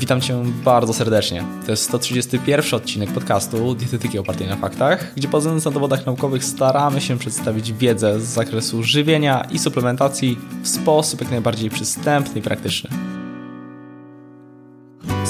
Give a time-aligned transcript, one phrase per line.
[0.00, 1.44] Witam Cię bardzo serdecznie.
[1.64, 7.00] To jest 131 odcinek podcastu Dietetyki opartej na faktach, gdzie bazując na dowodach naukowych staramy
[7.00, 12.90] się przedstawić wiedzę z zakresu żywienia i suplementacji w sposób jak najbardziej przystępny i praktyczny.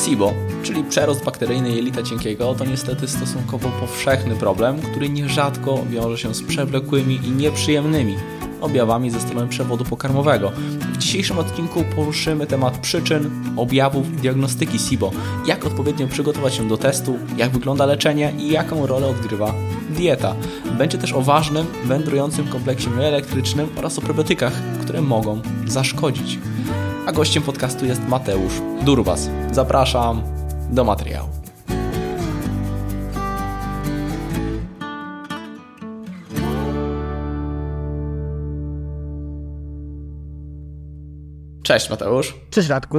[0.04, 6.34] SIBO, czyli przerost bakteryjny jelita cienkiego, to niestety stosunkowo powszechny problem, który nierzadko wiąże się
[6.34, 8.16] z przewlekłymi i nieprzyjemnymi
[8.60, 10.52] objawami ze strony przewodu pokarmowego.
[10.92, 15.10] W dzisiejszym odcinku poruszymy temat przyczyn, objawów i diagnostyki SIBO,
[15.46, 19.54] jak odpowiednio przygotować się do testu, jak wygląda leczenie i jaką rolę odgrywa
[19.90, 20.34] dieta.
[20.78, 26.38] Będzie też o ważnym, wędrującym kompleksie elektrycznym oraz o probiotykach, które mogą zaszkodzić.
[27.06, 29.30] A gościem podcastu jest Mateusz Durwas.
[29.52, 30.22] Zapraszam
[30.70, 31.35] do materiału.
[41.66, 42.34] Cześć Mateusz.
[42.50, 42.98] Cześć Radku.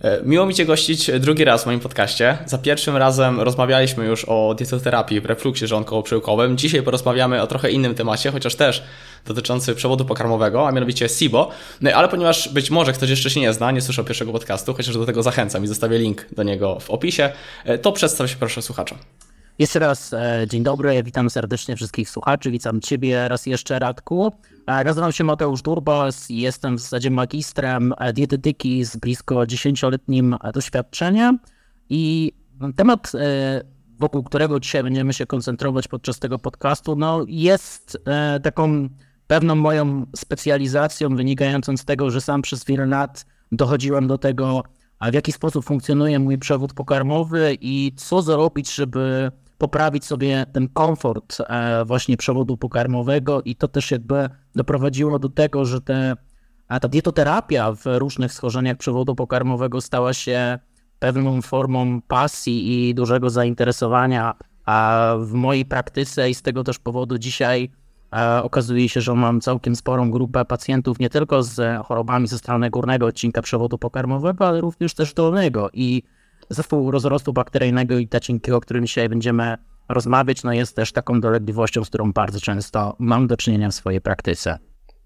[0.00, 2.38] E, miło mi Cię gościć drugi raz w moim podcaście.
[2.46, 6.56] Za pierwszym razem rozmawialiśmy już o dietoterapii w refluksie żołądkowo-przyłkowym.
[6.56, 8.82] Dzisiaj porozmawiamy o trochę innym temacie, chociaż też
[9.26, 11.50] dotyczący przewodu pokarmowego, a mianowicie SIBO.
[11.80, 14.94] No, ale ponieważ być może ktoś jeszcze się nie zna, nie słyszał pierwszego podcastu, chociaż
[14.94, 17.32] do tego zachęcam i zostawię link do niego w opisie,
[17.64, 18.98] e, to przedstaw się proszę słuchaczom.
[19.58, 24.32] Jeszcze raz e, dzień dobry, witam serdecznie wszystkich słuchaczy, witam Ciebie raz jeszcze Radku.
[24.66, 30.52] E, nazywam się Mateusz Durbas i jestem w zasadzie magistrem e, dietetyki z blisko 10-letnim
[30.54, 31.38] doświadczeniem
[31.88, 32.32] i
[32.76, 33.12] temat,
[33.98, 37.98] wokół którego dzisiaj będziemy się koncentrować podczas tego podcastu, no jest
[38.42, 38.88] taką
[39.26, 44.62] pewną moją specjalizacją wynikającą z tego, że sam przez wiele lat dochodziłem do tego,
[45.10, 49.30] w jaki sposób funkcjonuje mój przewód pokarmowy i co zrobić, żeby
[49.60, 55.64] poprawić sobie ten komfort e, właśnie przewodu pokarmowego i to też jakby doprowadziło do tego,
[55.64, 56.16] że te,
[56.68, 60.58] ta dietoterapia w różnych schorzeniach przewodu pokarmowego stała się
[60.98, 64.34] pewną formą pasji i dużego zainteresowania
[65.18, 67.70] w mojej praktyce i z tego też powodu dzisiaj
[68.12, 72.70] e, okazuje się, że mam całkiem sporą grupę pacjentów nie tylko z chorobami ze strony
[72.70, 76.02] górnego odcinka przewodu pokarmowego, ale również też dolnego i
[76.50, 79.56] Zespół rozrostu bakteryjnego i cienkiego, o którym dzisiaj będziemy
[79.88, 84.00] rozmawiać, no jest też taką dolegliwością, z którą bardzo często mam do czynienia w swojej
[84.00, 84.58] praktyce.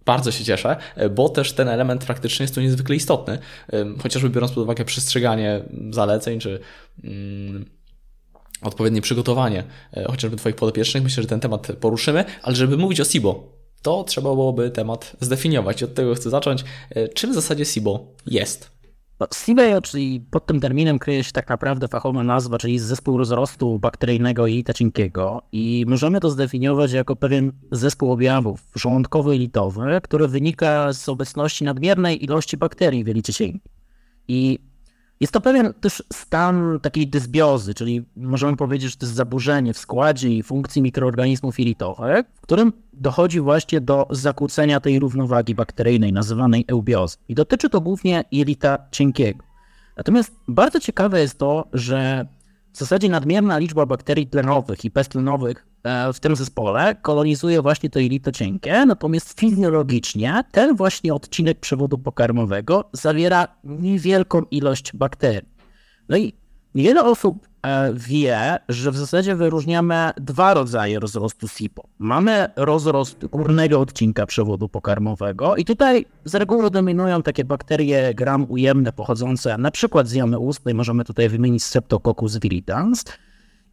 [0.04, 0.76] Bardzo się cieszę,
[1.10, 3.38] bo też ten element praktyczny jest tu niezwykle istotny,
[4.02, 6.60] chociażby biorąc pod uwagę przestrzeganie zaleceń czy
[7.04, 7.64] mm,
[8.62, 11.02] odpowiednie przygotowanie e, chociażby Twoich podopiecznych.
[11.02, 15.82] Myślę, że ten temat poruszymy, ale żeby mówić o SIBO, to trzeba byłoby temat zdefiniować.
[15.82, 16.64] Od tego chcę zacząć.
[16.90, 18.73] E, czym w zasadzie SIBO jest?
[19.24, 24.46] No, czyli pod tym terminem kryje się tak naprawdę fachowa nazwa, czyli zespół rozrostu bakteryjnego
[24.46, 31.64] i cienkiego i możemy to zdefiniować jako pewien zespół objawów żołądkowo-litowy, który wynika z obecności
[31.64, 33.60] nadmiernej ilości bakterii w jelicie cienkiej.
[34.28, 34.58] I
[35.24, 39.78] jest to pewien też stan takiej dysbiozy, czyli możemy powiedzieć, że to jest zaburzenie w
[39.78, 46.64] składzie i funkcji mikroorganizmów jelitowych, w którym dochodzi właśnie do zakłócenia tej równowagi bakteryjnej, nazywanej
[46.68, 47.16] eubiozą.
[47.28, 49.44] I dotyczy to głównie jelita cienkiego.
[49.96, 52.26] Natomiast bardzo ciekawe jest to, że
[52.72, 55.66] w zasadzie nadmierna liczba bakterii tlenowych i beztlenowych
[56.14, 62.90] w tym zespole kolonizuje właśnie to jelito cienkie, natomiast fizjologicznie ten właśnie odcinek przewodu pokarmowego
[62.92, 65.54] zawiera niewielką ilość bakterii.
[66.08, 66.32] No i
[66.74, 71.82] wiele osób e, wie, że w zasadzie wyróżniamy dwa rodzaje rozrostu SIPO.
[71.98, 78.92] Mamy rozrost górnego odcinka przewodu pokarmowego i tutaj z reguły dominują takie bakterie gram ujemne
[78.92, 83.04] pochodzące na przykład z jamy ustnej, możemy tutaj wymienić Streptococcus viridans,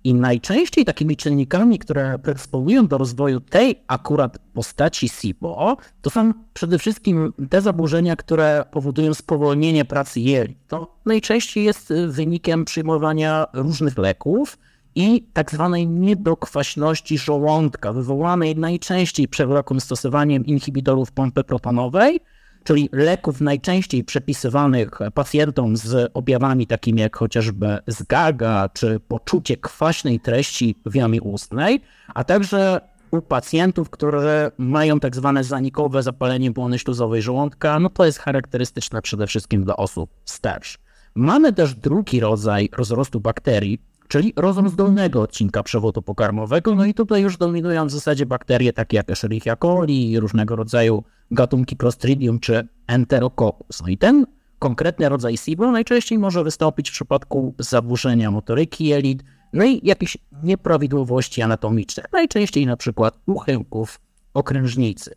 [0.04, 6.80] i najczęściej takimi czynnikami, które predysponują do rozwoju tej akurat postaci SIBO, to są przede
[6.80, 10.58] wszystkim te zaburzenia, które powodują spowolnienie pracy jelit.
[10.68, 14.58] To najczęściej jest wynikiem przyjmowania różnych leków
[14.96, 22.20] i tak zwanej niedokwaśności żołądka, wywołanej najczęściej przewlekłym stosowaniem inhibitorów pompy protonowej,
[22.64, 30.76] czyli leków najczęściej przepisywanych pacjentom z objawami takimi jak chociażby zgaga czy poczucie kwaśnej treści
[30.86, 31.82] w jamie ustnej,
[32.14, 32.82] a także
[33.12, 39.02] u pacjentów, którzy mają tak zwane zanikowe zapalenie błony śluzowej żołądka, no to jest charakterystyczne
[39.02, 40.82] przede wszystkim dla osób starszych.
[41.16, 43.80] Mamy też drugi rodzaj rozrostu bakterii,
[44.12, 46.76] czyli rozrost dolnego odcinka przewodu pokarmowego.
[46.76, 51.78] No i tutaj już dominują w zasadzie bakterie takie jak Escherichia coli, różnego rodzaju gatunki
[51.78, 53.82] Clostridium czy Enterococcus.
[53.82, 54.26] No i ten
[54.60, 59.24] konkretny rodzaj SIBO najczęściej może wystąpić w przypadku zaburzenia motoryki jelit,
[59.54, 64.00] no i jakichś nieprawidłowości anatomicznych, najczęściej na przykład uchyłków
[64.34, 65.16] okrężnicy.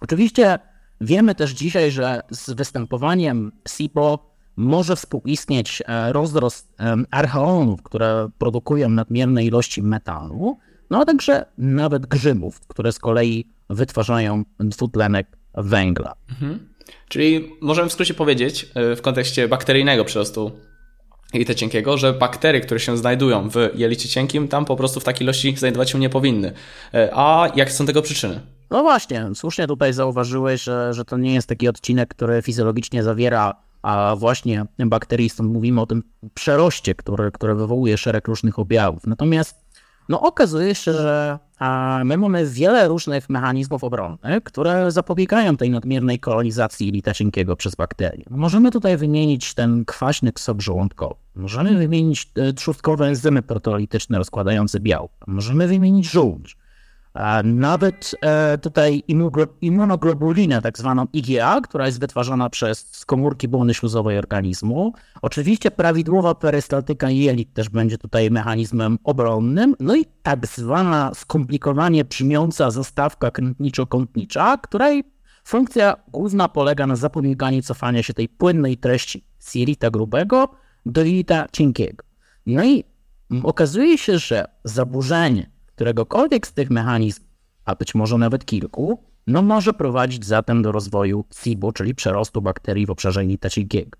[0.00, 0.58] Oczywiście
[1.00, 6.76] wiemy też dzisiaj, że z występowaniem SIBO może współistnieć e, rozrost
[7.10, 10.58] archeonów, które produkują nadmierne ilości metalu,
[10.90, 16.14] no a także nawet grzybów, które z kolei wytwarzają dwutlenek węgla.
[16.30, 16.68] Mhm.
[17.08, 20.52] Czyli możemy w skrócie powiedzieć e, w kontekście bakteryjnego przyrostu
[21.32, 25.24] jelita cienkiego, że bakterie, które się znajdują w jelicie cienkim, tam po prostu w takiej
[25.24, 26.52] ilości znajdować się nie powinny.
[26.94, 28.40] E, a jakie są tego przyczyny?
[28.70, 33.65] No właśnie, słusznie tutaj zauważyłeś, że, że to nie jest taki odcinek, który fizjologicznie zawiera
[33.82, 36.02] a właśnie bakterii, stąd mówimy o tym
[36.34, 39.06] przeroście, który, który wywołuje szereg różnych objawów.
[39.06, 39.66] Natomiast
[40.08, 41.38] no, okazuje się, że
[42.04, 48.24] my mamy wiele różnych mechanizmów obronnych, które zapobiegają tej nadmiernej kolonizacji jelita cienkiego przez bakterie.
[48.30, 55.14] Możemy tutaj wymienić ten kwaśny sok żołądkowy, możemy wymienić e, trzustkowe enzymy proteolityczne rozkładające białko,
[55.26, 56.56] możemy wymienić żółć,
[57.44, 59.02] nawet e, tutaj
[59.60, 64.92] immunoglobulinę, tak zwaną IgA, która jest wytwarzana przez komórki błony śluzowej organizmu.
[65.22, 69.76] Oczywiście prawidłowa perystaltyka jelit też będzie tutaj mechanizmem obronnym.
[69.80, 75.04] No i tak zwana skomplikowanie brzmiąca zastawka krętniczo-kątnicza, której
[75.44, 80.48] funkcja główna polega na zapobieganiu cofania się tej płynnej treści z jelita grubego
[80.86, 82.04] do jelita cienkiego.
[82.46, 82.84] No i
[83.42, 87.28] okazuje się, że zaburzenie któregokolwiek z tych mechanizmów,
[87.64, 92.86] a być może nawet kilku, no może prowadzić zatem do rozwoju SIBO, czyli przerostu bakterii
[92.86, 93.98] w obszarze jelita cienkiego.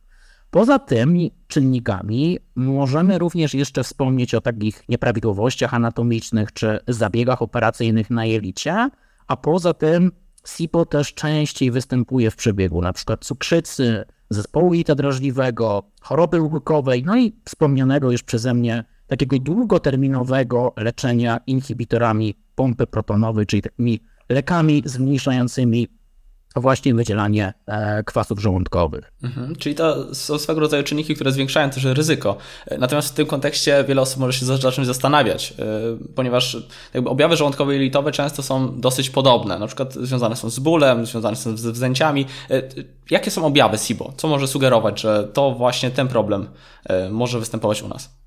[0.50, 8.24] Poza tymi czynnikami możemy również jeszcze wspomnieć o takich nieprawidłowościach anatomicznych czy zabiegach operacyjnych na
[8.24, 8.90] jelicie,
[9.26, 10.12] a poza tym
[10.46, 13.16] SIBO też częściej występuje w przebiegu np.
[13.20, 21.40] cukrzycy, zespołu jelita drażliwego, choroby łukowej, no i wspomnianego już przeze mnie takiego długoterminowego leczenia
[21.46, 25.88] inhibitorami pompy protonowej, czyli takimi lekami zmniejszającymi
[26.60, 29.12] właśnie wydzielanie e, kwasów żołądkowych.
[29.22, 32.36] Mhm, czyli to są swego rodzaju czynniki, które zwiększają też ryzyko.
[32.78, 36.56] Natomiast w tym kontekście wiele osób może się zacząć zastanawiać, e, ponieważ
[36.94, 39.58] jakby objawy żołądkowe i jelitowe często są dosyć podobne.
[39.58, 42.26] Na przykład związane są z bólem, związane są z wzdęciami.
[42.50, 42.62] E,
[43.10, 44.12] jakie są objawy SIBO?
[44.16, 46.48] Co może sugerować, że to właśnie ten problem
[47.10, 48.25] może występować u nas?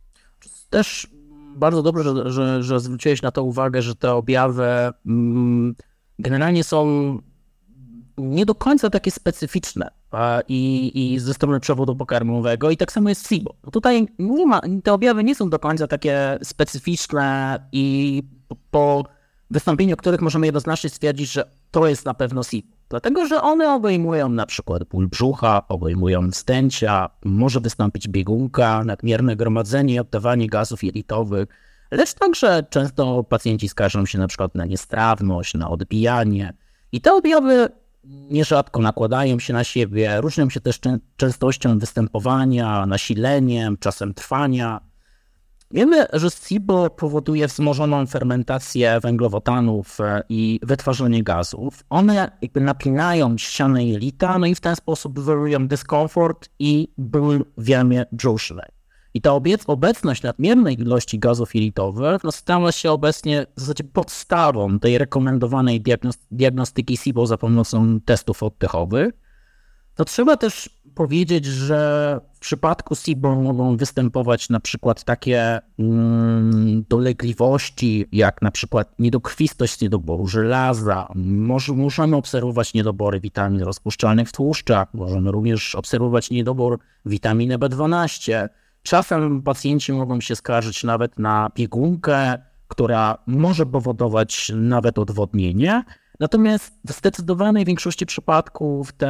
[0.69, 1.07] Też
[1.55, 4.65] bardzo dobrze, że, że, że zwróciłeś na to uwagę, że te objawy
[5.05, 5.75] mm,
[6.19, 7.17] generalnie są
[8.17, 9.91] nie do końca takie specyficzne
[10.47, 13.55] i, i ze strony przewodu pokarmowego i tak samo jest SIBO.
[13.63, 18.23] No tutaj nie ma, te objawy nie są do końca takie specyficzne i
[18.71, 19.03] po
[19.51, 22.78] wystąpieniu których możemy jednoznacznie stwierdzić, że to jest na pewno SIBO.
[22.89, 29.93] Dlatego, że one obejmują na przykład ból brzucha, obejmują wstęcia, może wystąpić biegunka, nadmierne gromadzenie
[29.93, 31.47] i oddawanie gazów jelitowych,
[31.91, 36.53] lecz także często pacjenci skarżą się na przykład na niestrawność, na odbijanie.
[36.91, 37.69] I te objawy
[38.03, 40.79] nierzadko nakładają się na siebie, różnią się też
[41.17, 44.88] częstością występowania, nasileniem, czasem trwania.
[45.71, 51.83] Wiemy, że SIBO powoduje wzmożoną fermentację węglowodanów e, i wytwarzanie gazów.
[51.89, 57.67] One jakby napinają ścianę jelita, no i w ten sposób wywołują dyskomfort i ból w
[57.67, 58.65] jamie brzusznej.
[59.13, 59.31] I ta
[59.67, 65.83] obecność nadmiernej ilości gazów jelitowych no, stała się obecnie w zasadzie podstawą tej rekomendowanej
[66.31, 69.13] diagnostyki SIBO za pomocą testów oddechowych.
[69.95, 78.05] To trzeba też powiedzieć, że w przypadku SIBO mogą występować na przykład takie mm, dolegliwości,
[78.11, 81.07] jak na przykład niedokrwistość niedoboru żelaza.
[81.15, 88.49] Może, możemy obserwować niedobory witamin rozpuszczalnych w tłuszczach, możemy również obserwować niedobór witaminy B12.
[88.83, 95.83] Czasem pacjenci mogą się skarżyć nawet na biegunkę, która może powodować nawet odwodnienie,
[96.19, 99.07] Natomiast w zdecydowanej większości przypadków te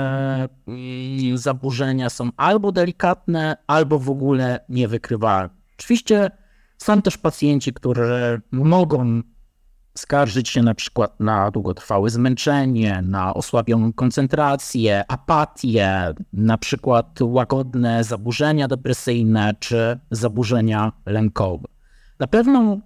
[0.68, 5.50] mm, zaburzenia są albo delikatne, albo w ogóle niewykrywalne.
[5.80, 6.32] Oczywiście
[6.78, 9.22] są też pacjenci, którzy mogą
[9.98, 18.68] skarżyć się na przykład na długotrwałe zmęczenie, na osłabioną koncentrację, apatię, na przykład łagodne zaburzenia
[18.68, 21.68] depresyjne czy zaburzenia lękowe.
[22.20, 22.80] Na pewno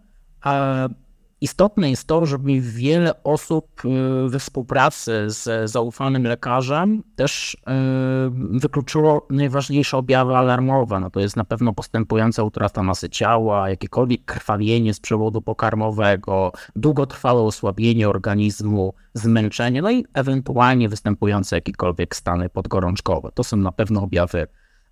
[1.43, 9.27] Istotne jest to, żeby wiele osób y, we współpracy z zaufanym lekarzem też y, wykluczyło
[9.29, 10.99] najważniejsze objawy alarmowe.
[10.99, 17.41] No to jest na pewno postępująca utrata masy ciała, jakiekolwiek krwawienie z przewodu pokarmowego, długotrwałe
[17.41, 23.29] osłabienie organizmu, zmęczenie, no i ewentualnie występujące jakiekolwiek stany podgorączkowe.
[23.33, 24.47] To są na pewno objawy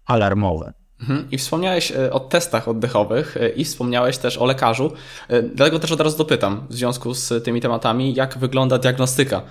[0.05, 0.73] alarmowe.
[1.01, 1.27] Mhm.
[1.31, 4.91] I wspomniałeś e, o testach oddechowych e, i wspomniałeś też o lekarzu.
[5.27, 9.41] E, dlatego też od razu dopytam w związku z tymi tematami, jak wygląda diagnostyka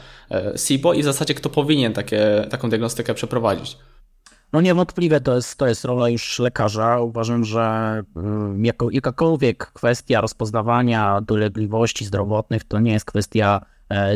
[0.56, 3.78] SIBO i w zasadzie kto powinien takie, taką diagnostykę przeprowadzić.
[4.52, 7.00] No niewątpliwie to jest, to jest rola już lekarza.
[7.00, 13.60] Uważam, że y, jako, jakakolwiek kwestia rozpoznawania dolegliwości zdrowotnych to nie jest kwestia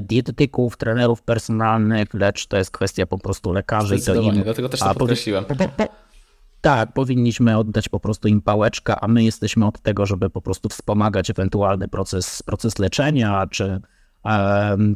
[0.02, 3.98] dietetyków, trenerów personalnych, lecz to jest kwestia po prostu lekarzy.
[3.98, 5.44] Zdecydowanie, im, dlatego też to podkreśliłem.
[5.44, 6.03] Po, po, po,
[6.64, 10.68] tak, powinniśmy oddać po prostu im pałeczkę, a my jesteśmy od tego, żeby po prostu
[10.68, 13.80] wspomagać ewentualny proces, proces leczenia, czy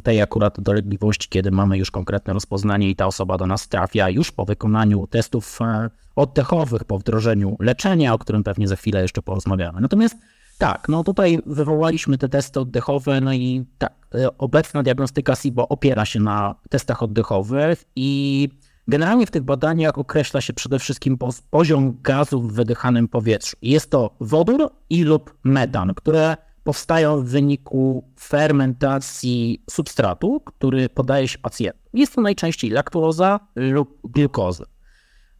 [0.03, 4.31] tej akurat dolegliwości, kiedy mamy już konkretne rozpoznanie i ta osoba do nas trafia już
[4.31, 9.81] po wykonaniu testów e, oddechowych, po wdrożeniu leczenia, o którym pewnie za chwilę jeszcze porozmawiamy.
[9.81, 10.17] Natomiast
[10.57, 16.05] tak, no tutaj wywołaliśmy te testy oddechowe, no i tak, e, obecna diagnostyka SIBO opiera
[16.05, 18.49] się na testach oddechowych i
[18.89, 21.17] generalnie w tych badaniach określa się przede wszystkim
[21.49, 23.57] poziom gazów w wydychanym powietrzu.
[23.61, 31.37] Jest to wodór i lub metan, które powstają w wyniku fermentacji substratu, który podaje się
[31.37, 31.81] pacjentom.
[31.93, 34.65] Jest to najczęściej laktoza lub glukoza.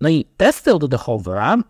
[0.02, 1.62] No i testy oddechowe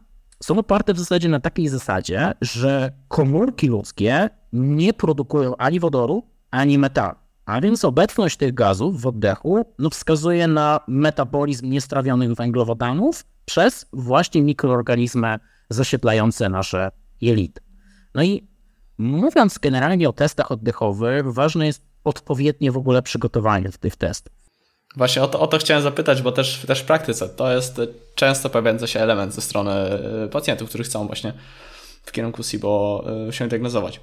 [0.43, 6.77] są oparte w zasadzie na takiej zasadzie, że komórki ludzkie nie produkują ani wodoru, ani
[6.77, 7.18] metanu.
[7.49, 14.41] A więc obecność tych gazów w oddechu no, wskazuje na metabolizm niestrawionych węglowodanów przez właśnie
[14.41, 15.39] mikroorganizmy
[15.69, 16.91] zasiedlające nasze
[17.21, 17.61] jelity.
[18.15, 18.49] No i
[18.99, 24.33] Mówiąc generalnie o testach oddechowych, ważne jest odpowiednie w ogóle przygotowanie tych testów.
[24.95, 27.81] Właśnie o to, o to chciałem zapytać, bo też, też w praktyce to jest
[28.15, 31.33] często pojawiający się element ze strony e, pacjentów, którzy chcą właśnie
[32.03, 34.01] w kierunku SIBO e, się diagnozować.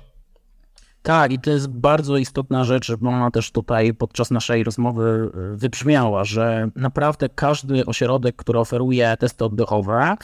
[1.07, 5.57] Tak, i to jest bardzo istotna rzecz, bo ona też tutaj podczas naszej rozmowy e,
[5.57, 10.17] wybrzmiała, że naprawdę każdy ośrodek, który oferuje testy oddechowe,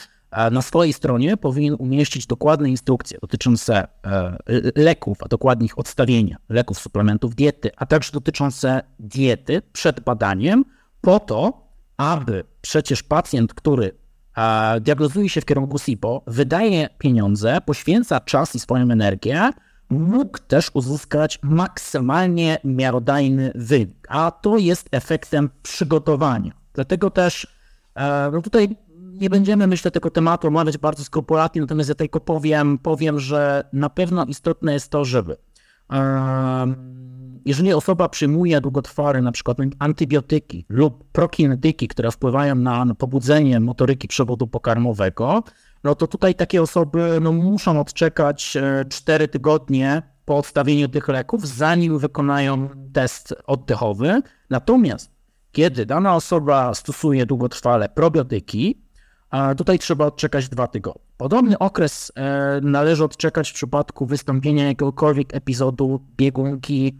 [0.51, 4.37] na swojej stronie powinien umieścić dokładne instrukcje dotyczące e,
[4.75, 10.65] leków, a dokładnie ich odstawienia, leków, suplementów diety, a także dotyczące diety przed badaniem,
[11.01, 13.91] po to, aby przecież pacjent, który
[14.81, 19.51] diagnozuje się w kierunku SIPO, wydaje pieniądze, poświęca czas i swoją energię,
[19.89, 26.51] mógł też uzyskać maksymalnie miarodajny wynik, a to jest efektem przygotowania.
[26.73, 27.57] Dlatego też
[27.95, 32.77] e, no tutaj nie będziemy, myślę, tego tematu omawiać bardzo skrupulatnie, natomiast ja tylko powiem,
[32.77, 35.37] powiem, że na pewno istotne jest to, żeby
[37.45, 44.47] jeżeli osoba przyjmuje długotrwale na przykład antybiotyki lub prokinetyki, które wpływają na pobudzenie motoryki przewodu
[44.47, 45.43] pokarmowego,
[45.83, 48.57] no to tutaj takie osoby no, muszą odczekać
[48.89, 54.21] 4 e, tygodnie po odstawieniu tych leków, zanim wykonają test oddechowy.
[54.49, 55.11] Natomiast
[55.51, 58.83] kiedy dana osoba stosuje długotrwale probiotyki,
[59.57, 61.03] tutaj trzeba odczekać dwa tygodnie.
[61.17, 66.99] Podobny okres e, należy odczekać w przypadku wystąpienia jakiegokolwiek epizodu biegunki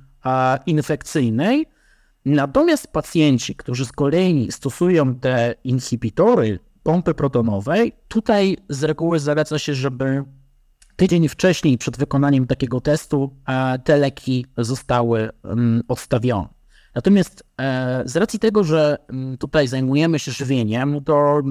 [0.65, 1.65] infekcyjnej.
[2.25, 9.73] Natomiast pacjenci, którzy z kolei stosują te inhibitory pompy protonowej, tutaj z reguły zaleca się,
[9.73, 10.23] żeby
[10.95, 16.47] tydzień wcześniej przed wykonaniem takiego testu e, te leki zostały mm, odstawione.
[16.95, 21.41] Natomiast e, z racji tego, że mm, tutaj zajmujemy się żywieniem, to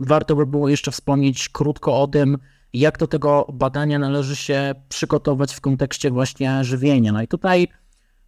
[0.00, 2.38] warto by było jeszcze wspomnieć krótko o tym,
[2.72, 7.12] jak do tego badania należy się przygotować w kontekście właśnie żywienia.
[7.12, 7.68] No i tutaj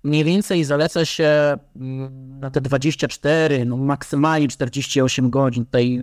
[0.03, 5.65] mniej więcej zaleca się mm, na te 24, no maksymalnie 48 godzin.
[5.65, 6.03] Tutaj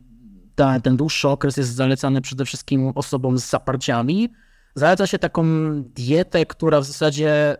[0.59, 4.29] ta, ten dłuższy okres jest zalecany przede wszystkim osobom z zaparciami.
[4.75, 5.43] Zaleca się taką
[5.83, 7.57] dietę, która w zasadzie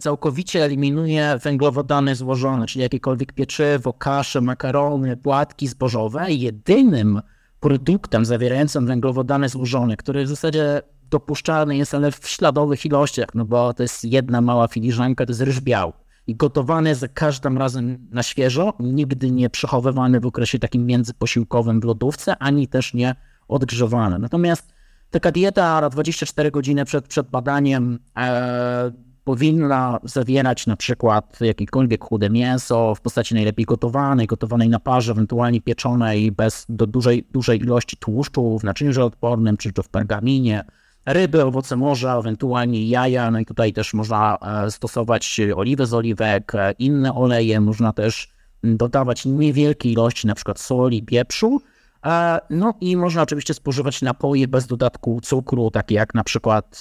[0.00, 6.32] całkowicie eliminuje węglowodany złożone, czyli jakiekolwiek pieczywo, kasze, makarony, płatki zbożowe.
[6.32, 7.20] Jedynym
[7.60, 13.74] produktem zawierającym węglowodany złożone, który w zasadzie dopuszczalny jest, ale w śladowych ilościach, no bo
[13.74, 15.92] to jest jedna mała filiżanka, to jest ryż biały.
[16.30, 21.84] I gotowany za każdym razem na świeżo, nigdy nie przechowywany w okresie takim międzyposiłkowym w
[21.84, 23.14] lodówce, ani też nie
[23.48, 24.18] odgrzewany.
[24.18, 24.74] Natomiast
[25.10, 28.92] taka dieta na 24 godziny przed, przed badaniem e,
[29.24, 35.60] powinna zawierać na przykład jakiekolwiek chude mięso w postaci najlepiej gotowanej, gotowanej na parze, ewentualnie
[35.60, 40.64] pieczonej bez do dużej, dużej ilości tłuszczu w naczyniu żeloodpornym czy to w pergaminie,
[41.12, 46.54] ryby, owoce morza, ewentualnie jaja, no i tutaj też można e, stosować oliwę z oliwek,
[46.54, 48.28] e, inne oleje, można też
[48.64, 51.60] dodawać niewielkie ilości na przykład soli, pieprzu,
[52.06, 56.80] e, no i można oczywiście spożywać napoje bez dodatku cukru, takie jak na przykład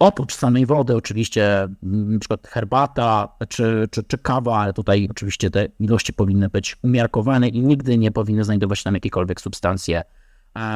[0.00, 5.66] Oprócz samej wody, oczywiście, mm, przykład herbata czy, czy, czy kawa, ale tutaj oczywiście te
[5.80, 10.02] ilości powinny być umiarkowane i nigdy nie powinny znajdować tam jakiekolwiek substancje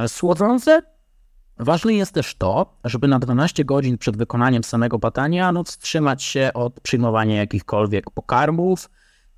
[0.06, 0.82] słodzące.
[1.62, 6.50] Ważne jest też to, żeby na 12 godzin przed wykonaniem samego badania no, wstrzymać się
[6.54, 8.90] od przyjmowania jakichkolwiek pokarmów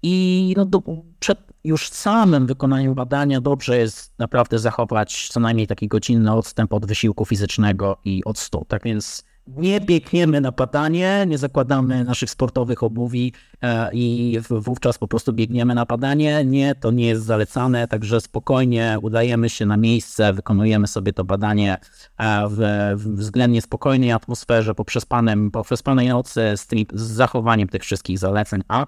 [0.03, 0.83] i no, do,
[1.21, 6.87] przed już samym wykonaniu badania dobrze jest naprawdę zachować co najmniej taki godzinny odstęp od
[6.87, 8.65] wysiłku fizycznego i od stół.
[8.69, 13.33] Tak więc nie biegniemy na badanie, nie zakładamy naszych sportowych obuwi
[13.63, 16.45] e, i wówczas po prostu biegniemy na badanie.
[16.45, 21.77] Nie, to nie jest zalecane, także spokojnie udajemy się na miejsce, wykonujemy sobie to badanie
[22.19, 26.55] e, w względnie spokojnej atmosferze, po przespanym, po przespanej nocy,
[26.93, 28.87] z zachowaniem tych wszystkich zaleceń, a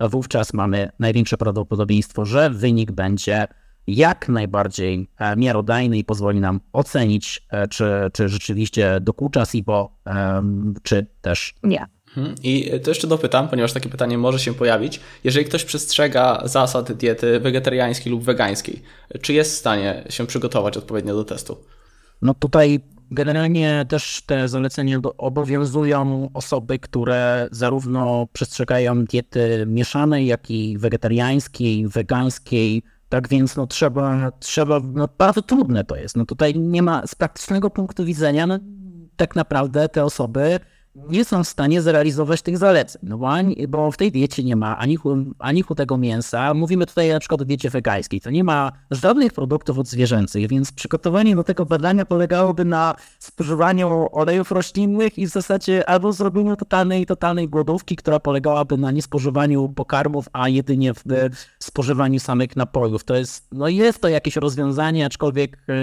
[0.00, 3.46] wówczas mamy największe prawdopodobieństwo, że wynik będzie
[3.86, 9.96] jak najbardziej e, miarodajny i pozwoli nam ocenić, e, czy, czy rzeczywiście dokucza SIBO,
[10.82, 11.86] czy też nie.
[12.16, 12.34] Mhm.
[12.42, 15.00] I to jeszcze dopytam, ponieważ takie pytanie może się pojawić.
[15.24, 18.82] Jeżeli ktoś przestrzega zasad diety wegetariańskiej lub wegańskiej,
[19.22, 21.56] czy jest w stanie się przygotować odpowiednio do testu?
[22.22, 30.78] No tutaj generalnie też te zalecenia obowiązują osoby, które zarówno przestrzegają diety mieszanej, jak i
[30.78, 32.82] wegetariańskiej, wegańskiej,
[33.14, 36.16] tak więc no trzeba, trzeba no bardzo trudne to jest.
[36.16, 38.58] No tutaj nie ma z praktycznego punktu widzenia, no
[39.16, 40.60] tak naprawdę te osoby
[40.94, 44.56] nie są w stanie zrealizować tych zaleceń, no bo, ani, bo w tej diecie nie
[44.56, 44.98] ma ani,
[45.38, 46.54] ani chudego mięsa.
[46.54, 51.36] Mówimy tutaj na przykład o diecie wegańskiej, to nie ma żadnych produktów odzwierzęcych, więc przygotowanie
[51.36, 57.48] do tego badania polegałoby na spożywaniu olejów roślinnych i w zasadzie albo zrobieniu totalnej, totalnej
[57.48, 61.02] głodówki, która polegałaby na niespożywaniu pokarmów, a jedynie w
[61.58, 63.04] spożywaniu samych napojów.
[63.04, 65.74] To jest, no jest to jakieś rozwiązanie, aczkolwiek yy,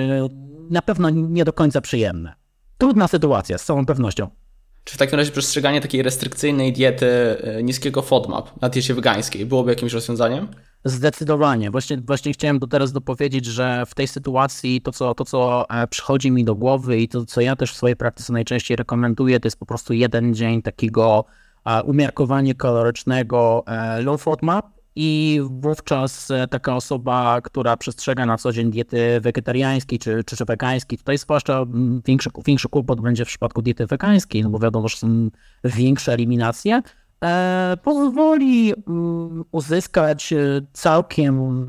[0.70, 2.34] na pewno nie do końca przyjemne.
[2.78, 4.41] Trudna sytuacja, z całą pewnością.
[4.84, 9.72] Czy w takim razie przestrzeganie takiej restrykcyjnej diety e, niskiego FODMAP na diecie wegańskiej byłoby
[9.72, 10.48] jakimś rozwiązaniem?
[10.86, 11.72] Zdecydowanie.
[11.72, 15.88] Właśnie, właśnie chciałem to teraz dopowiedzieć, że w tej sytuacji to co, to, co e,
[15.88, 19.48] przychodzi mi do głowy i to, co ja też w swojej praktyce najczęściej rekomenduję, to
[19.48, 21.26] jest po prostu jeden dzień takiego
[21.66, 23.64] e, umiarkowania kalorycznego
[24.04, 30.24] low FODMAP, i wówczas e, taka osoba, która przestrzega na co dzień diety wegetariańskiej czy,
[30.24, 31.66] czy, czy wegańskiej, tutaj zwłaszcza
[32.06, 35.30] większy, większy kłopot będzie w przypadku diety wegańskiej, no bo wiadomo, że są
[35.64, 36.82] większe eliminacje,
[37.24, 40.38] e, pozwoli mm, uzyskać e,
[40.74, 41.68] całkiem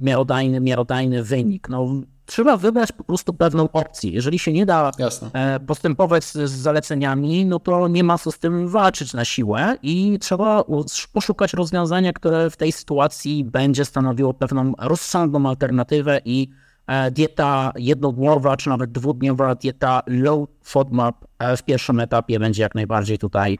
[0.00, 1.68] miarodajny, miarodajny wynik.
[1.68, 1.86] No,
[2.26, 4.10] trzeba wybrać po prostu pewną opcję.
[4.10, 5.30] Jeżeli się nie da Jasne.
[5.32, 10.18] E, postępować z, zaleceniami, no to nie ma co z tym walczyć na siłę i
[10.20, 10.64] trzeba
[11.12, 16.48] poszukać rozwiązania, które w tej sytuacji będzie stanowiło pewną rozsądną alternatywę i
[16.86, 22.74] e, dieta jednodniowa, czy nawet dwudniowa dieta low FODMAP e, w pierwszym etapie będzie jak
[22.74, 23.58] najbardziej tutaj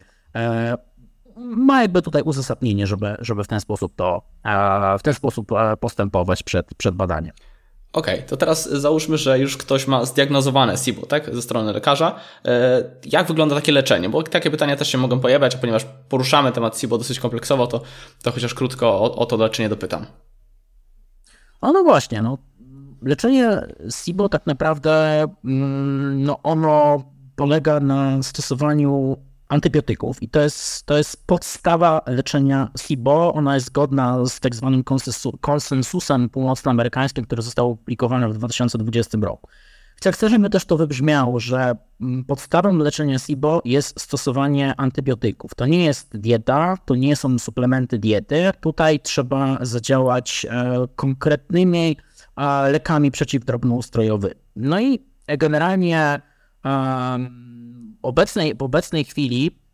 [1.37, 4.23] ma jakby tutaj uzasadnienie, żeby, żeby w ten sposób to
[4.99, 5.49] w ten sposób
[5.81, 7.33] postępować przed, przed badaniem.
[7.95, 12.15] Okay, to teraz załóżmy, że już ktoś ma zdiagnozowane SIBO, tak, ze strony lekarza.
[12.45, 14.09] E, jak wygląda takie leczenie?
[14.09, 17.81] Bo takie pytania też się mogą pojawiać, a ponieważ poruszamy temat SIBO dosyć kompleksowo, to,
[18.23, 20.07] to chociaż krótko o, o to leczenie dopytam.
[21.63, 22.39] No, no właśnie, no.
[23.03, 27.05] Leczenie SIBO tak naprawdę, mm, no ono
[27.37, 29.17] polega na stosowaniu
[29.55, 33.35] antybiotyków i to jest, to jest podstawa leczenia SIBO.
[33.35, 34.85] Ona jest zgodna z tak zwanym
[35.41, 39.49] konsensusem północnoamerykańskim, który został opublikowany w 2020 roku.
[40.13, 45.55] Chcę, żeby też to wybrzmiało, że mm, podstawą leczenia SIBO jest stosowanie antybiotyków.
[45.55, 48.51] To nie jest dieta, to nie są suplementy diety.
[48.61, 51.97] Tutaj trzeba zadziałać e, konkretnymi
[52.73, 54.35] lekami przeciwdrobnoustrojowymi.
[54.57, 56.21] No i generalnie
[58.05, 59.65] obecnej, w obecnej chwili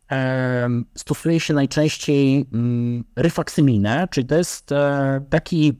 [0.95, 5.73] stosuje się najczęściej mm, ryfaksyminę, czyli to jest e, taki,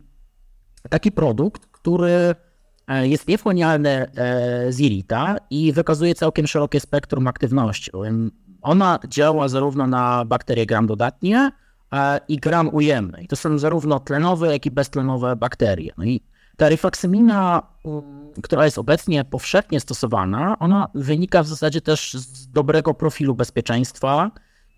[0.90, 2.36] taki produkt, który
[2.88, 7.92] e, jest niewchłanialny e, z jelita i wykazuje całkiem szerokie spektrum aktywności.
[8.62, 11.52] Ona działa zarówno na bakterie gram dodatnie
[12.28, 13.24] i gram ujemne.
[13.24, 15.92] I to są zarówno tlenowe, jak i beztlenowe bakterie.
[15.98, 16.22] No i
[16.62, 17.62] ta rifaksymina,
[18.44, 24.32] która jest obecnie powszechnie stosowana, ona wynika w zasadzie też z dobrego profilu bezpieczeństwa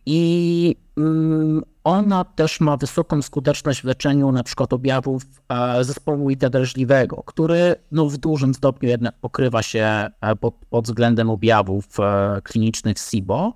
[0.05, 6.49] i mm, ona też ma wysoką skuteczność w leczeniu na przykład objawów e, zespołu ita
[6.49, 12.41] drażliwego, który no, w dużym stopniu jednak pokrywa się e, pod, pod względem objawów e,
[12.43, 13.53] klinicznych SIBO.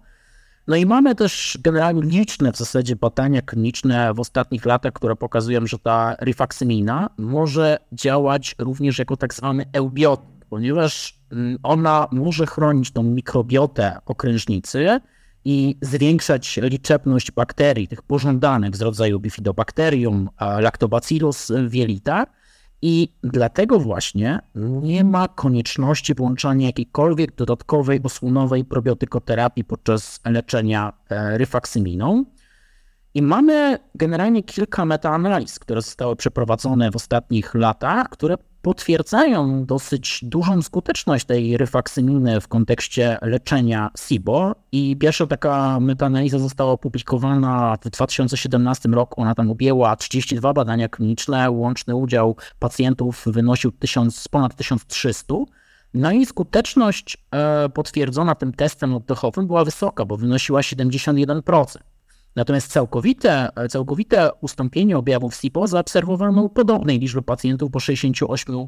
[0.67, 5.67] No i mamy też generalnie liczne w zasadzie badania kliniczne w ostatnich latach, które pokazują,
[5.67, 12.91] że ta rifaksymina może działać również jako tak zwany eubiotyk, ponieważ mm, ona może chronić
[12.91, 14.99] tą mikrobiotę okrężnicy
[15.45, 22.25] i zwiększać liczebność bakterii, tych pożądanych z rodzaju bifidobacterium, lactobacillus wielita,
[22.81, 32.25] i dlatego właśnie nie ma konieczności włączania jakiejkolwiek dodatkowej osłonowej probiotykoterapii podczas leczenia e, ryfaksyminą.
[33.13, 38.37] I mamy generalnie kilka metaanaliz, które zostały przeprowadzone w ostatnich latach, które
[38.67, 44.55] potwierdzają dosyć dużą skuteczność tej ryfaksyminy w kontekście leczenia SIBO.
[44.71, 49.21] I pierwsza taka metaanaliza została opublikowana w 2017 roku.
[49.21, 51.51] Ona tam objęła 32 badania kliniczne.
[51.51, 55.35] Łączny udział pacjentów wynosił 1000, ponad 1300.
[55.93, 61.77] No i skuteczność e, potwierdzona tym testem oddechowym była wysoka, bo wynosiła 71%.
[62.37, 68.67] Natomiast całkowite, całkowite ustąpienie objawów SIPO zaobserwowano u podobnej liczby pacjentów po 68%,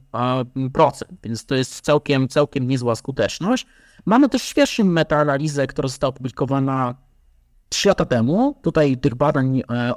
[1.24, 3.66] więc to jest całkiem, całkiem niezła skuteczność.
[4.06, 6.96] Mamy też świeższą metaanalizę, która została opublikowana
[7.70, 8.56] 3 lata temu.
[8.62, 9.94] Tutaj tych badań, e,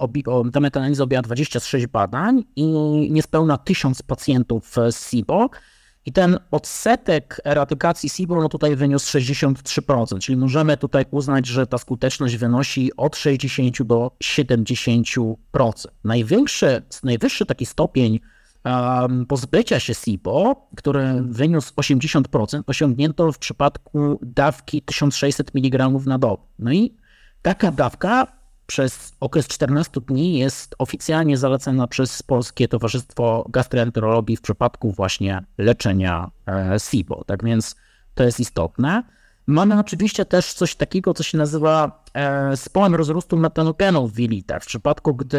[0.52, 2.66] ta metaanaliza objęła 26 badań i
[3.10, 5.48] niespełna 1000 pacjentów z SIBO.
[6.06, 11.78] I ten odsetek eradykacji SIBO no tutaj wyniósł 63%, czyli możemy tutaj uznać, że ta
[11.78, 15.34] skuteczność wynosi od 60 do 70%.
[16.04, 18.20] Największy, najwyższy taki stopień
[18.64, 26.42] um, pozbycia się SIBO, który wyniósł 80%, osiągnięto w przypadku dawki 1600 mg na dobę.
[26.58, 26.94] No i
[27.42, 28.41] taka dawka
[28.72, 36.30] przez okres 14 dni jest oficjalnie zalecana przez Polskie Towarzystwo Gastroenterologii w przypadku właśnie leczenia
[36.48, 37.24] e, SIBO.
[37.24, 37.76] Tak więc
[38.14, 39.02] to jest istotne.
[39.46, 44.62] Mamy oczywiście też coś takiego, co się nazywa e, społem rozrostu metanogenu w jelitach.
[44.62, 45.38] W przypadku, gdy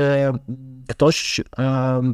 [0.88, 1.44] ktoś e,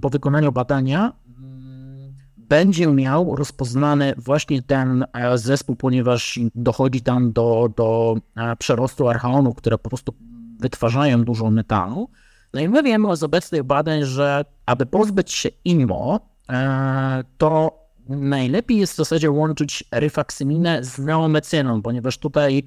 [0.02, 5.06] po wykonaniu badania mm, będzie miał rozpoznany właśnie ten
[5.36, 8.16] zespół, ponieważ dochodzi tam do, do
[8.60, 10.14] przerostu archeonów, które po prostu
[10.60, 12.10] wytwarzają dużo metalu.
[12.54, 16.20] No i my wiemy z obecnych badań, że aby pozbyć się IMO,
[16.50, 22.64] e, to najlepiej jest w zasadzie łączyć rifaksyminę z neomecyną, ponieważ tutaj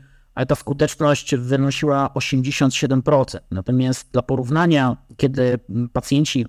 [0.48, 3.38] ta skuteczność wynosiła 87%.
[3.50, 5.58] Natomiast dla porównania, kiedy
[5.92, 6.46] pacjenci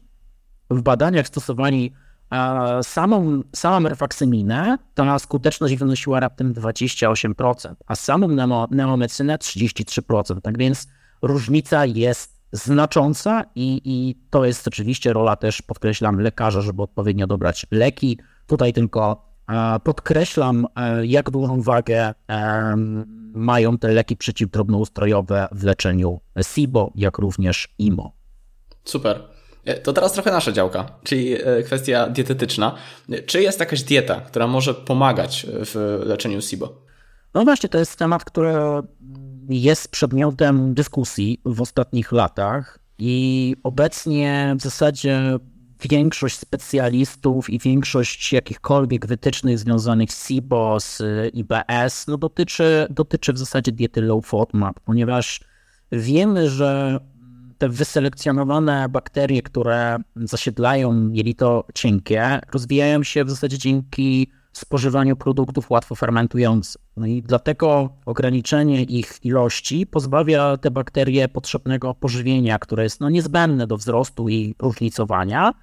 [0.70, 1.94] w badaniach stosowali
[2.32, 8.28] e, samą, samą refaksyminę, ta skuteczność wynosiła raptem 28%, a samą
[8.72, 10.42] neomecynę 33%.
[10.42, 10.88] Tak więc
[11.24, 17.66] różnica jest znacząca i, i to jest oczywiście rola też, podkreślam, lekarza, żeby odpowiednio dobrać
[17.72, 18.18] leki.
[18.48, 22.76] Tutaj tylko e, podkreślam, e, jak dużą wagę e,
[23.34, 28.12] mają te leki przeciwdrobnoustrojowe w leczeniu SIBO, jak również IMO.
[28.84, 29.22] Super.
[29.84, 32.76] To teraz trochę nasza działka, czyli kwestia dietetyczna.
[33.26, 36.82] Czy jest jakaś dieta, która może pomagać w leczeniu SIBO?
[37.34, 38.54] No właśnie, to jest temat, który
[39.50, 45.40] jest przedmiotem dyskusji w ostatnich latach i obecnie w zasadzie
[45.90, 51.02] większość specjalistów i większość jakichkolwiek wytycznych związanych z SIBO, z
[51.34, 55.40] IBS, no dotyczy, dotyczy w zasadzie diety low FODMAP, ponieważ
[55.92, 57.00] wiemy, że
[57.58, 65.96] te wyselekcjonowane bakterie, które zasiedlają jelito cienkie, rozwijają się w zasadzie dzięki spożywaniu produktów łatwo
[65.96, 66.82] fermentujących.
[66.98, 73.68] No i dlatego ograniczenie ich ilości pozbawia te bakterie potrzebnego pożywienia, które jest no, niezbędne
[73.68, 75.54] do wzrostu i różnicowania.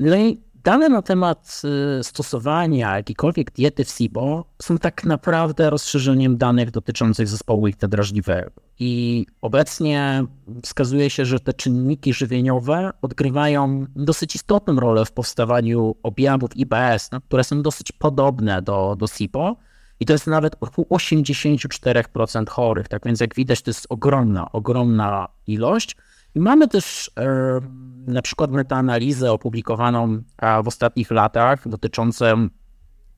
[0.00, 1.62] No i dane na temat
[2.00, 8.50] y, stosowania jakiejkolwiek diety w SIBO są tak naprawdę rozszerzeniem danych dotyczących zespołu ich drażliwego.
[8.78, 10.24] I obecnie
[10.62, 17.20] wskazuje się, że te czynniki żywieniowe odgrywają dosyć istotną rolę w powstawaniu objawów IBS, no,
[17.20, 19.56] które są dosyć podobne do, do SIBO.
[20.00, 22.88] I to jest nawet około 84% chorych.
[22.88, 25.96] Tak więc, jak widać, to jest ogromna, ogromna ilość.
[26.34, 27.60] Mamy też e,
[28.06, 30.22] na przykład metaanalizę opublikowaną
[30.64, 32.48] w ostatnich latach dotyczącą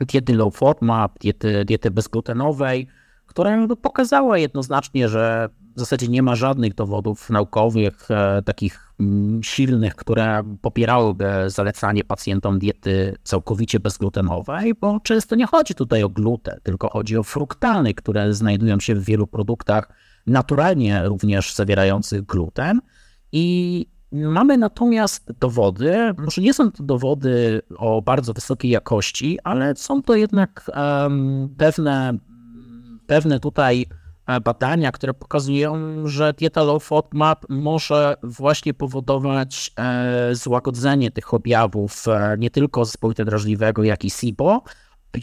[0.00, 2.88] diety low FODMAP, diety, diety bezglutenowej,
[3.26, 9.94] która pokazała jednoznacznie, że w zasadzie nie ma żadnych dowodów naukowych e, takich mm, silnych,
[9.94, 16.88] które popierałyby zalecanie pacjentom diety całkowicie bezglutenowej, bo często nie chodzi tutaj o gluten, tylko
[16.88, 19.88] chodzi o fruktany, które znajdują się w wielu produktach
[20.26, 22.80] naturalnie również zawierających gluten.
[23.32, 30.02] I mamy natomiast dowody, może nie są to dowody o bardzo wysokiej jakości, ale są
[30.02, 30.70] to jednak
[31.58, 32.18] pewne
[33.06, 33.86] pewne tutaj
[34.26, 35.76] e, badania, które pokazują,
[36.08, 43.14] że dieta low FODMAP może właśnie powodować e, złagodzenie tych objawów e, nie tylko zespołu
[43.14, 44.62] drażliwego, jak i SIBO,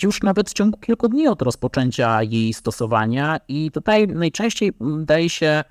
[0.03, 3.39] już nawet w ciągu kilku dni od rozpoczęcia jej stosowania.
[3.47, 4.71] I tutaj najczęściej
[5.05, 5.63] daje się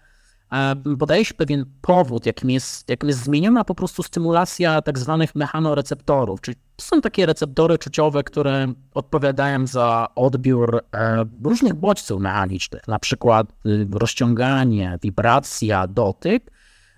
[0.99, 6.41] podaje się pewien powód, jakim jest, jakim jest zmieniona po prostu stymulacja tak zwanych mechanoreceptorów,
[6.41, 13.53] czyli są takie receptory czuciowe, które odpowiadają za odbiór e, różnych bodźców mechanicznych, na przykład
[13.67, 16.51] y, rozciąganie, wibracja, dotyk.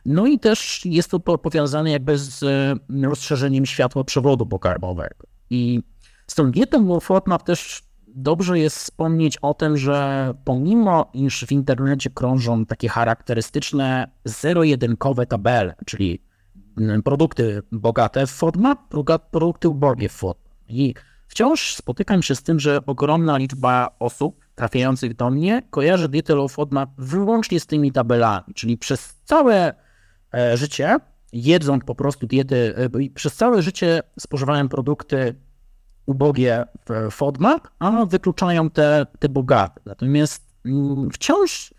[0.06, 2.44] No i też jest to powiązane jakby z
[3.02, 5.26] rozszerzeniem światła przewodu pokarmowego.
[5.50, 5.82] I
[6.26, 7.82] z tą dietą FODMAP też
[8.14, 15.74] dobrze jest wspomnieć o tym, że pomimo iż w internecie krążą takie charakterystyczne zero-jedynkowe tabele,
[15.86, 16.22] czyli
[16.78, 18.78] mm, produkty bogate w FODMAP,
[19.30, 20.50] produkty ubogie w FODMAP.
[20.68, 20.94] I
[21.26, 26.52] wciąż spotykam się z tym, że ogromna liczba osób trafiających do mnie kojarzy dietę low
[26.52, 29.74] FODMAP wyłącznie z tymi tabelami, czyli przez całe
[30.34, 30.96] e, życie
[31.32, 35.34] jedząc po prostu diety, e, przez całe życie spożywałem produkty
[36.10, 39.80] ubogie w FODMAP, a wykluczają te, te bogate.
[39.86, 41.74] Natomiast mm, wciąż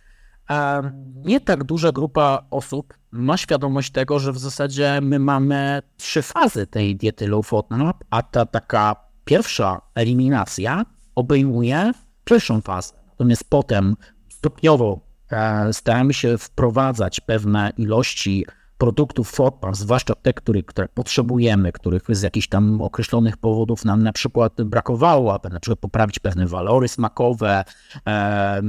[0.49, 0.81] e,
[1.25, 6.67] nie tak duża grupa osób ma świadomość tego, że w zasadzie my mamy trzy fazy
[6.67, 11.91] tej diety low FODMAP, a ta taka pierwsza eliminacja obejmuje
[12.25, 12.93] pierwszą fazę.
[13.11, 13.95] Natomiast potem
[14.29, 14.99] stopniowo
[15.31, 18.45] e, staramy się wprowadzać pewne ilości
[18.81, 24.13] produktów FODMAP, zwłaszcza te, które, które potrzebujemy, których z jakichś tam określonych powodów nam na
[24.13, 27.63] przykład brakowało, aby na przykład poprawić pewne walory smakowe
[28.07, 28.61] e,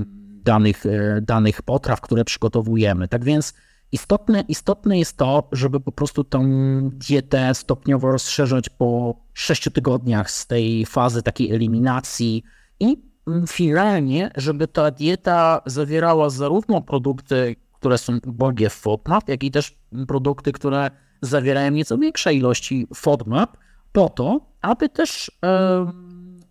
[0.45, 3.09] danych, e, danych potraw, które przygotowujemy.
[3.09, 3.55] Tak więc
[3.93, 6.43] istotne, istotne jest to, żeby po prostu tą
[6.91, 12.43] dietę stopniowo rozszerzać po 6 tygodniach z tej fazy takiej eliminacji
[12.81, 13.13] i
[13.49, 19.77] finalnie, żeby ta dieta zawierała zarówno produkty, które są ubogie w FODMAP, jak i też
[20.09, 20.91] produkty, które
[21.23, 23.57] zawierają nieco większe ilości FODMAP,
[23.93, 25.31] po to, aby też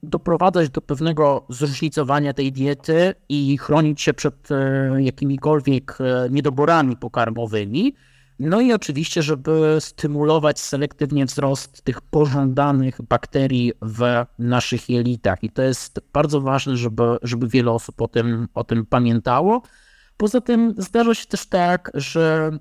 [0.03, 7.95] doprowadzać do pewnego zróżnicowania tej diety i chronić się przed e, jakimikolwiek e, niedoborami pokarmowymi.
[8.39, 15.43] No i oczywiście, żeby stymulować selektywnie wzrost tych pożądanych bakterii w naszych jelitach.
[15.43, 19.61] I to jest bardzo ważne, żeby, żeby wiele osób o tym, o tym pamiętało.
[20.21, 22.51] Poza tym zdarza się też tak, że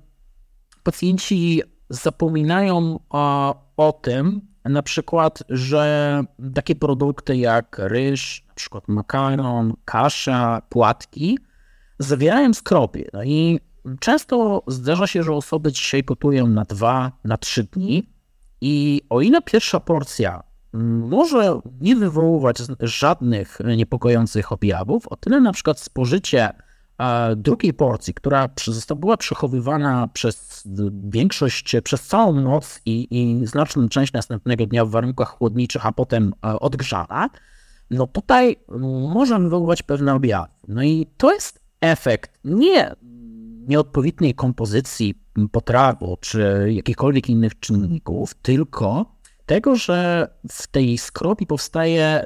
[0.83, 9.73] pacjenci zapominają o, o tym, na przykład, że takie produkty jak ryż, na przykład makaron,
[9.85, 11.39] kasza, płatki
[11.99, 13.09] zawierają skropie.
[13.13, 13.59] No i
[13.99, 18.09] często zdarza się, że osoby dzisiaj gotują na dwa, na trzy dni
[18.61, 20.43] i o ile pierwsza porcja
[21.09, 26.49] może nie wywoływać żadnych niepokojących objawów, o tyle na przykład spożycie
[27.35, 28.49] drugiej porcji, która
[28.95, 30.63] była przechowywana przez
[31.03, 36.33] większość, przez całą noc i, i znaczną część następnego dnia w warunkach chłodniczych, a potem
[36.45, 37.29] e, odgrzana,
[37.89, 38.55] no tutaj
[39.13, 40.49] może wywoływać pewne objawy.
[40.67, 42.95] No i to jest efekt nie
[43.67, 52.23] nieodpowiedniej kompozycji potrawu czy jakichkolwiek innych czynników, tylko tego, że w tej skrobi powstaje,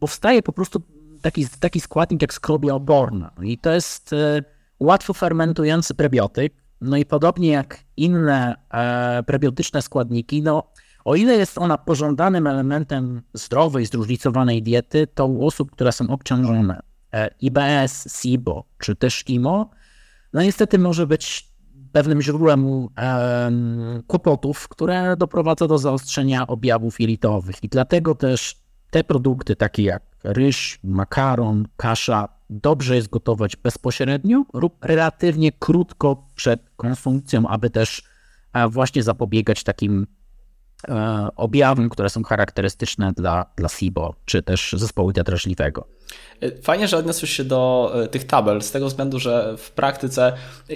[0.00, 0.82] powstaje po prostu
[1.26, 3.30] taki, taki składnik jak skrobia oborna.
[3.42, 4.42] I to jest e,
[4.80, 6.54] łatwo fermentujący prebiotyk.
[6.80, 10.72] No i podobnie jak inne e, prebiotyczne składniki, no
[11.04, 16.80] o ile jest ona pożądanym elementem zdrowej, zróżnicowanej diety, to u osób, które są obciążone
[17.12, 19.70] e, IBS, SIBO czy też IMO,
[20.32, 21.48] no niestety może być
[21.92, 22.88] pewnym źródłem
[24.06, 27.64] kłopotów, które doprowadza do zaostrzenia objawów jelitowych.
[27.64, 28.56] I dlatego też
[28.90, 36.60] te produkty, takie jak ryż, makaron, kasza, dobrze jest gotować bezpośrednio lub relatywnie krótko przed
[36.76, 38.02] konsumpcją, aby też
[38.52, 40.06] e, właśnie zapobiegać takim
[40.88, 45.88] e, objawom, które są charakterystyczne dla, dla SIBO, czy też zespołu drażliwego.
[46.62, 50.32] Fajnie, że odniosłeś się do e, tych tabel, z tego względu, że w praktyce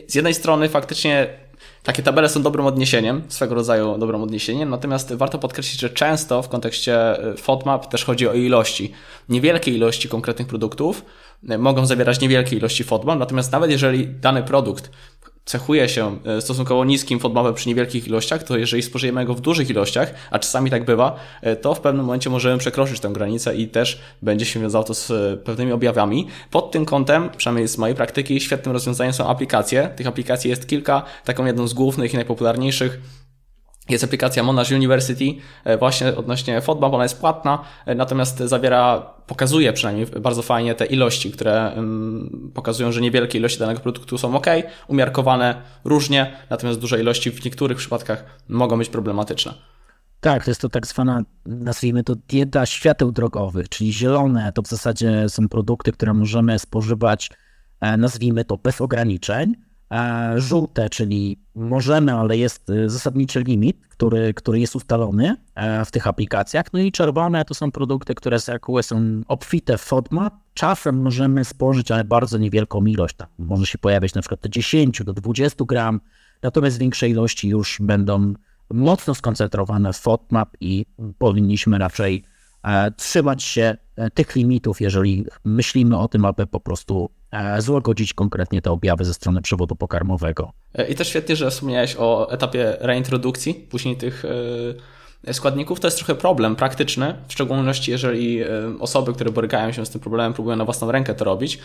[0.08, 1.38] z jednej strony faktycznie
[1.82, 6.48] takie tabele są dobrym odniesieniem, swego rodzaju dobrym odniesieniem, natomiast warto podkreślić, że często w
[6.48, 8.92] kontekście e, FODMAP też chodzi o ilości.
[9.28, 11.04] Niewielkie ilości konkretnych produktów
[11.48, 14.90] e, mogą zawierać niewielkie ilości FODMAP, natomiast nawet jeżeli dany produkt
[15.44, 19.70] cechuje się e, stosunkowo niskim FODMAPem przy niewielkich ilościach, to jeżeli spożyjemy go w dużych
[19.70, 23.68] ilościach, a czasami tak bywa, e, to w pewnym momencie możemy przekroczyć tę granicę i
[23.68, 26.26] też będzie się wiązało to z e, pewnymi objawami.
[26.50, 29.90] Pod tym kątem, przynajmniej z mojej praktyki, świetnym rozwiązaniem są aplikacje.
[29.96, 31.02] Tych aplikacji jest kilka.
[31.24, 33.00] Taką jedną z głównych i najpopularniejszych
[33.92, 35.24] jest aplikacja Monash University
[35.64, 40.86] e, właśnie odnośnie FODMAP, ona jest płatna, e, natomiast zawiera, pokazuje przynajmniej bardzo fajnie te
[40.86, 41.72] ilości, które
[42.54, 44.46] pokazują, że niewielkie ilości danego produktu są ok,
[44.88, 49.54] umiarkowane różnie, natomiast duże ilości w niektórych przypadkach mogą być problematyczne.
[50.20, 54.68] Tak, to jest to tak zwana, nazwijmy to dieta świateł drogowych, czyli zielone to w
[54.68, 57.30] zasadzie są produkty, które możemy spożywać,
[57.80, 59.54] e, nazwijmy to bez ograniczeń,
[60.36, 66.06] żółte, czyli możemy, ale jest e, zasadniczy limit, który, który jest ustalony e, w tych
[66.06, 66.72] aplikacjach.
[66.72, 70.34] No i czerwone to są produkty, które z reguły są obfite w FODMAP.
[70.54, 73.16] Czasem możemy spożyć, ale bardzo niewielką ilość.
[73.16, 76.00] Tam może się pojawiać na przykład do 10 do 20 gram.
[76.42, 78.34] natomiast większe ilości już będą
[78.70, 80.86] mocno skoncentrowane w FODMAP i
[81.18, 82.39] powinniśmy raczej e,
[82.96, 88.62] trzymać się e, tych limitów, jeżeli myślimy o tym, aby po prostu e, złagodzić konkretnie
[88.62, 90.52] te objawy ze strony przewodu pokarmowego.
[90.88, 94.24] I też świetnie, że wspomniałeś o etapie reintrodukcji, później tych
[95.32, 95.80] składników.
[95.80, 98.40] To jest trochę problem praktyczny, w szczególności jeżeli
[98.80, 101.58] osoby, które borykają się z tym problemem, próbują na własną rękę to robić.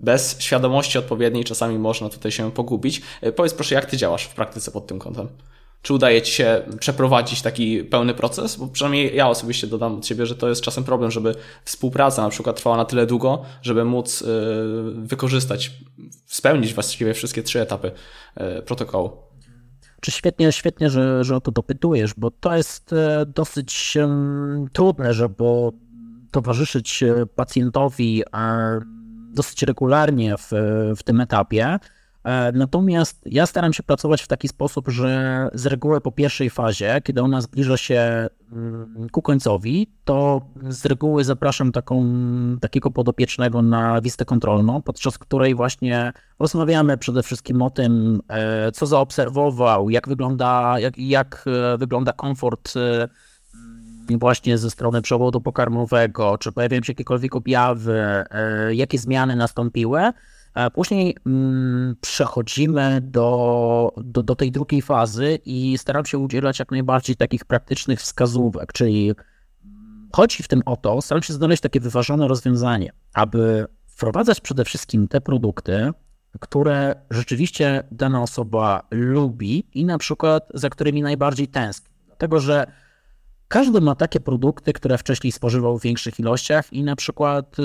[0.00, 3.02] Bez świadomości odpowiedniej czasami można tutaj się pogubić.
[3.36, 5.28] Powiedz proszę, jak ty działasz w praktyce pod tym kątem?
[5.82, 8.56] Czy udaje Ci się przeprowadzić taki pełny proces?
[8.56, 12.28] Bo przynajmniej ja osobiście dodam od siebie, że to jest czasem problem, żeby współpraca na
[12.28, 14.26] przykład trwała na tyle długo, żeby móc y,
[14.94, 15.70] wykorzystać,
[16.26, 17.92] spełnić właściwie wszystkie trzy etapy
[18.58, 19.28] y, protokołu.
[20.00, 23.98] Czy świetnie, świetnie, że, że o to dopytujesz, bo to jest e, dosyć
[24.72, 25.44] trudne, żeby
[26.30, 28.22] towarzyszyć e, pacjentowi
[29.34, 30.50] dosyć regularnie w,
[30.96, 31.78] w tym etapie.
[32.28, 37.00] E, natomiast ja staram się pracować w taki sposób, że z reguły po pierwszej fazie,
[37.04, 42.04] kiedy ona zbliża się mm, ku końcowi, to z reguły zapraszam taką,
[42.60, 48.86] takiego podopiecznego na listę kontrolną, podczas której właśnie rozmawiamy przede wszystkim o tym, e, co
[48.86, 52.74] zaobserwował, jak wygląda, jak, jak e, wygląda komfort
[54.10, 58.24] właśnie ze strony przewodu pokarmowego, czy pojawiają się jakiekolwiek objawy,
[58.70, 60.12] jakie zmiany nastąpiły.
[60.74, 67.16] Później mm, przechodzimy do, do, do tej drugiej fazy i staram się udzielać jak najbardziej
[67.16, 69.12] takich praktycznych wskazówek, czyli
[70.12, 75.08] chodzi w tym o to, staram się znaleźć takie wyważone rozwiązanie, aby wprowadzać przede wszystkim
[75.08, 75.90] te produkty,
[76.40, 81.94] które rzeczywiście dana osoba lubi i na przykład za którymi najbardziej tęskni.
[82.06, 82.66] Dlatego, że
[83.48, 87.62] każdy ma takie produkty, które wcześniej spożywał w większych ilościach i na przykład y,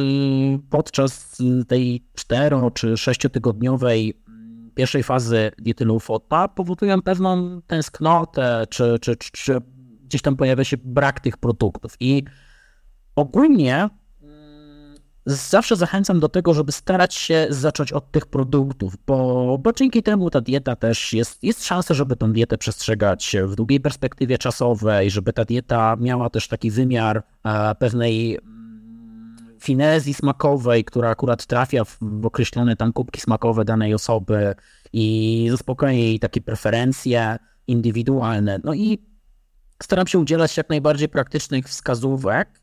[0.69, 8.65] podczas tej 4 czy 6 tygodniowej mm, pierwszej fazy diety low FODMAP powodują pewną tęsknotę,
[8.69, 9.61] czy, czy, czy, czy
[10.03, 11.95] gdzieś tam pojawia się brak tych produktów.
[11.99, 12.23] I
[13.15, 13.89] ogólnie
[15.25, 20.29] zawsze zachęcam do tego, żeby starać się zacząć od tych produktów, bo, bo dzięki temu
[20.29, 25.33] ta dieta też jest, jest szansa, żeby tą dietę przestrzegać w długiej perspektywie czasowej, żeby
[25.33, 31.97] ta dieta miała też taki wymiar e, pewnej mm, finezji smakowej, która akurat trafia w,
[32.23, 34.55] określone tam kubki smakowe danej osoby
[34.93, 38.59] i zaspokaja jej takie preferencje indywidualne.
[38.63, 38.99] No i
[39.83, 42.62] staram się udzielać jak najbardziej praktycznych wskazówek,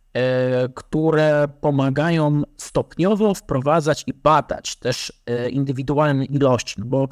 [0.75, 7.09] które pomagają stopniowo wprowadzać i badać też e, indywidualne ilości, no bo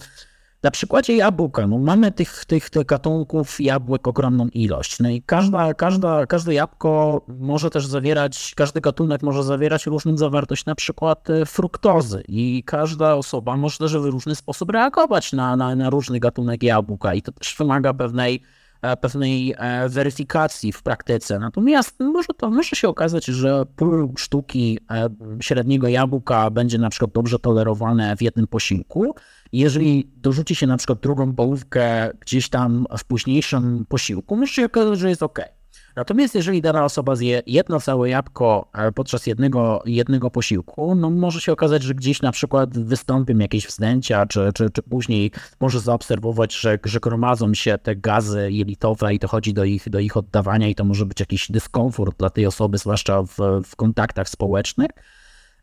[0.62, 5.00] na przykładzie jabłka, no mamy tych, tych, tych gatunków jabłek ogromną ilość.
[5.00, 10.64] No i każda, każda, każde jabłko może też zawierać, każdy gatunek może zawierać różną zawartość
[10.64, 15.76] na przykład e, fruktozy i każda osoba może też w różny sposób reagować na, na,
[15.76, 18.67] na różny gatunek jabłka i to też wymaga pewnej E,
[19.00, 21.38] pewnej e, weryfikacji w praktyce.
[21.38, 25.08] Natomiast może to może się okazać, że pół sztuki e,
[25.40, 29.14] średniego jabłka będzie na przykład dobrze tolerowane w jednym posiłku.
[29.52, 34.98] Jeżeli dorzuci się na przykład drugą połówkę gdzieś tam w późniejszym posiłku, może się okazać,
[34.98, 35.57] że jest ok.
[35.98, 41.40] Natomiast jeżeli dana osoba zje jedno całe jabłko e, podczas jednego, jednego posiłku, no może
[41.40, 45.30] się okazać, że gdzieś na przykład wystąpią jakieś wzdęcia, czy, czy, czy później
[45.60, 50.16] może zaobserwować, że, że gromadzą się te gazy jelitowe i dochodzi do ich, do ich
[50.16, 54.90] oddawania i to może być jakiś dyskomfort dla tej osoby, zwłaszcza w, w kontaktach społecznych.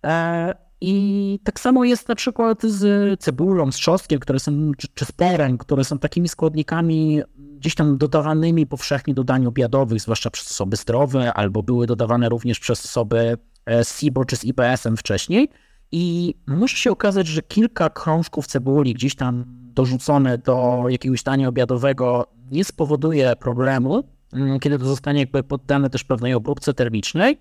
[0.04, 5.06] E, I tak samo jest na przykład z cebulą, z trzostkiem, które są, czy, czy
[5.06, 7.22] z perem, które są takimi składnikami
[7.66, 12.60] gdzieś tam dodawanymi powszechnie do dań obiadowych, zwłaszcza przez osoby zdrowe, albo były dodawane również
[12.60, 13.38] przez osoby
[13.84, 15.50] z SIBO czy z IBS-em wcześniej.
[15.92, 22.28] I może się okazać, że kilka krążków cebuli gdzieś tam dorzucone do jakiegoś dania obiadowego
[22.52, 27.38] nie spowoduje problemu, mm, kiedy to zostanie jakby poddane też pewnej obróbce termicznej.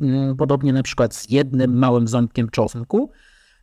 [0.00, 3.10] Mm, podobnie na przykład z jednym małym ząbkiem czosnku,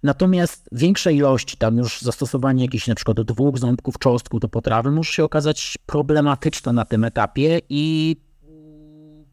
[0.04, 5.12] Natomiast większe ilości, tam już zastosowanie jakichś na przykład dwóch ząbków czosnku do potrawy może
[5.12, 8.16] się okazać problematyczne na tym etapie i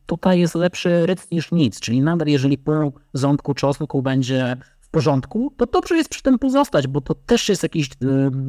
[0.07, 5.53] tutaj jest lepszy ryc niż nic, czyli nawet jeżeli pół ząbku czosnku będzie w porządku,
[5.57, 7.91] to dobrze jest przy tym pozostać, bo to też jest jakieś y,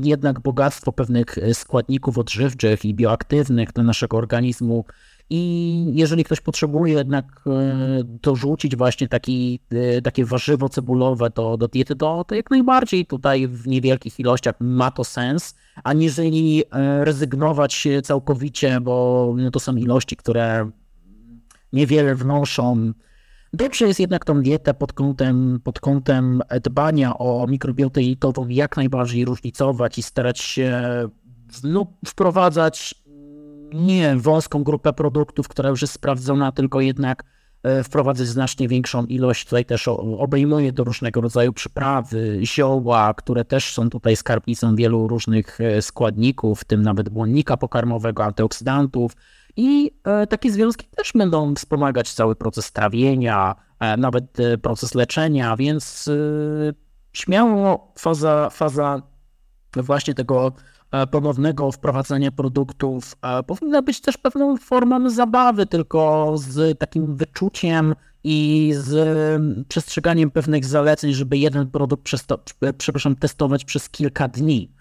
[0.01, 4.85] jednak bogactwo pewnych składników odżywczych i bioaktywnych dla naszego organizmu
[5.29, 11.67] i jeżeli ktoś potrzebuje jednak e, dorzucić właśnie taki, e, takie warzywo cebulowe do, do
[11.67, 17.87] diety, to, to jak najbardziej tutaj w niewielkich ilościach ma to sens, aniżeli e, rezygnować
[18.03, 20.69] całkowicie, bo to są ilości, które
[21.73, 22.93] niewiele wnoszą.
[23.53, 29.25] Dobrze jest jednak tą dietę pod kątem, pod kątem dbania o mikrobiotę jelitową jak najbardziej
[29.25, 30.81] różnicować i starać się
[31.63, 32.95] lub wprowadzać
[33.73, 37.23] nie wąską grupę produktów, która już jest sprawdzona, tylko jednak
[37.63, 39.45] e, wprowadzać znacznie większą ilość.
[39.45, 45.61] Tutaj też obejmuje to różnego rodzaju przyprawy, zioła, które też są tutaj skarbnicą wielu różnych
[45.61, 49.11] e, składników, w tym nawet błonnika pokarmowego, antyoksydantów.
[49.55, 53.55] I e, takie związki też będą wspomagać cały proces trawienia,
[53.97, 56.09] nawet proces leczenia, więc
[57.13, 59.01] śmiało faza, faza
[59.75, 60.51] właśnie tego
[61.11, 68.71] ponownego wprowadzania produktów e, powinna być też pewną formą zabawy, tylko z takim wyczuciem i
[68.75, 68.91] z
[69.67, 72.11] przestrzeganiem pewnych zaleceń, żeby jeden produkt
[72.61, 74.71] e, przepraszam, testować przez kilka dni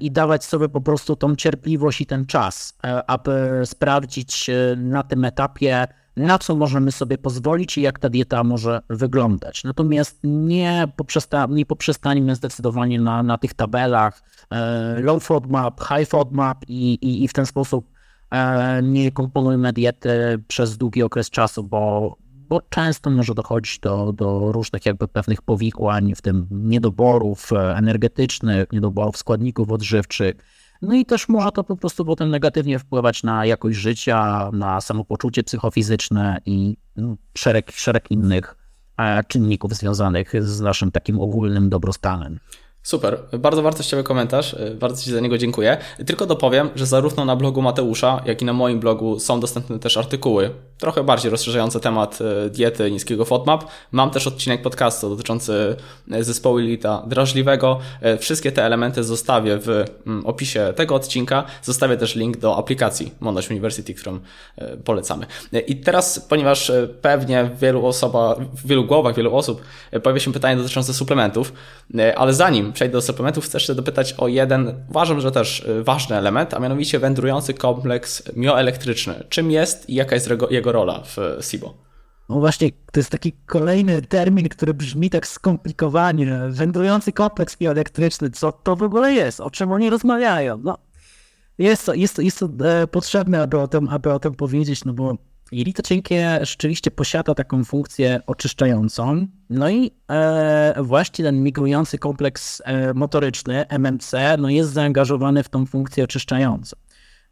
[0.00, 5.88] i dawać sobie po prostu tą cierpliwość i ten czas, aby sprawdzić na tym etapie,
[6.16, 9.64] na co możemy sobie pozwolić i jak ta dieta może wyglądać.
[9.64, 16.64] Natomiast nie, poprzesta nie poprzestaniemy zdecydowanie na, na tych tabelach e, low FODMAP, high FODMAP
[16.68, 17.90] i, i, i w ten sposób
[18.30, 22.16] e, nie komponujmy diety przez długi okres czasu, bo,
[22.48, 28.72] bo często może dochodzić do, do różnych jakby pewnych powikłań, w tym niedoborów e, energetycznych,
[28.72, 30.34] niedoborów składników odżywczych,
[30.82, 35.42] no i też może to po prostu potem negatywnie wpływać na jakość życia, na samopoczucie
[35.42, 38.56] psychofizyczne i no, szereg, szereg innych
[38.98, 42.38] e, czynników związanych z naszym takim ogólnym dobrostanem.
[42.82, 45.76] Super, bardzo wartościowy komentarz, y, bardzo Ci za niego dziękuję.
[46.06, 49.96] Tylko dopowiem, że zarówno na blogu Mateusza, jak i na moim blogu są dostępne też
[49.96, 53.64] artykuły, trochę bardziej rozszerzające temat y, diety niskiego FODMAP.
[53.92, 55.76] Mam też odcinek podcastu dotyczący
[56.12, 57.78] y, zespołu Lita drażliwego.
[58.18, 59.68] Wszystkie te elementy zostawię w
[60.06, 61.44] mm, opisie tego odcinka.
[61.62, 64.18] Zostawię też link do aplikacji Monash University, którą
[64.84, 65.26] polecamy.
[65.66, 66.72] I teraz, ponieważ
[67.02, 69.62] pewnie w wielu osobach, w wielu głowach, wielu osób
[70.02, 71.52] pojawia się pytanie dotyczące suplementów,
[72.16, 76.16] ale zanim przejdę do suplementów, chcę jeszcze dopytać o jeden, uważam, że też y, ważny
[76.16, 79.24] element, a mianowicie wędrujący kompleks mioelektryczny.
[79.28, 81.74] Czym jest i jaka jest jego rola w SIBO?
[82.28, 86.40] No właśnie, to jest taki kolejny termin, który brzmi tak skomplikowanie.
[86.48, 89.40] Wędrujący kompleks mioelektryczny, co to w ogóle jest?
[89.40, 90.58] O czym oni rozmawiają?
[90.64, 90.78] No,
[91.58, 94.84] jest to, jest to, jest to e, potrzebne, aby o, tym, aby o tym powiedzieć,
[94.84, 95.16] no bo
[95.52, 99.26] Jelito cienkie rzeczywiście posiada taką funkcję oczyszczającą.
[99.50, 105.66] No i e, właśnie ten migrujący kompleks e, motoryczny, MMC, no jest zaangażowany w tą
[105.66, 106.76] funkcję oczyszczającą.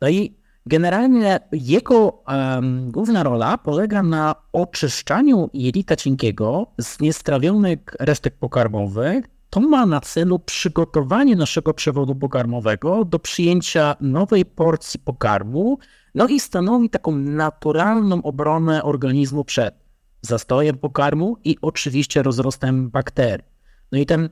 [0.01, 8.35] No i generalnie jego e, główna rola polega na oczyszczaniu jelita cienkiego z niestrawionych resztek
[8.39, 9.25] pokarmowych.
[9.51, 15.79] To ma na celu przygotowanie naszego przewodu pokarmowego do przyjęcia nowej porcji pokarmu,
[16.15, 19.75] no i stanowi taką naturalną obronę organizmu przed
[20.23, 23.47] zastojem pokarmu i oczywiście rozrostem bakterii.
[23.93, 24.29] No i ten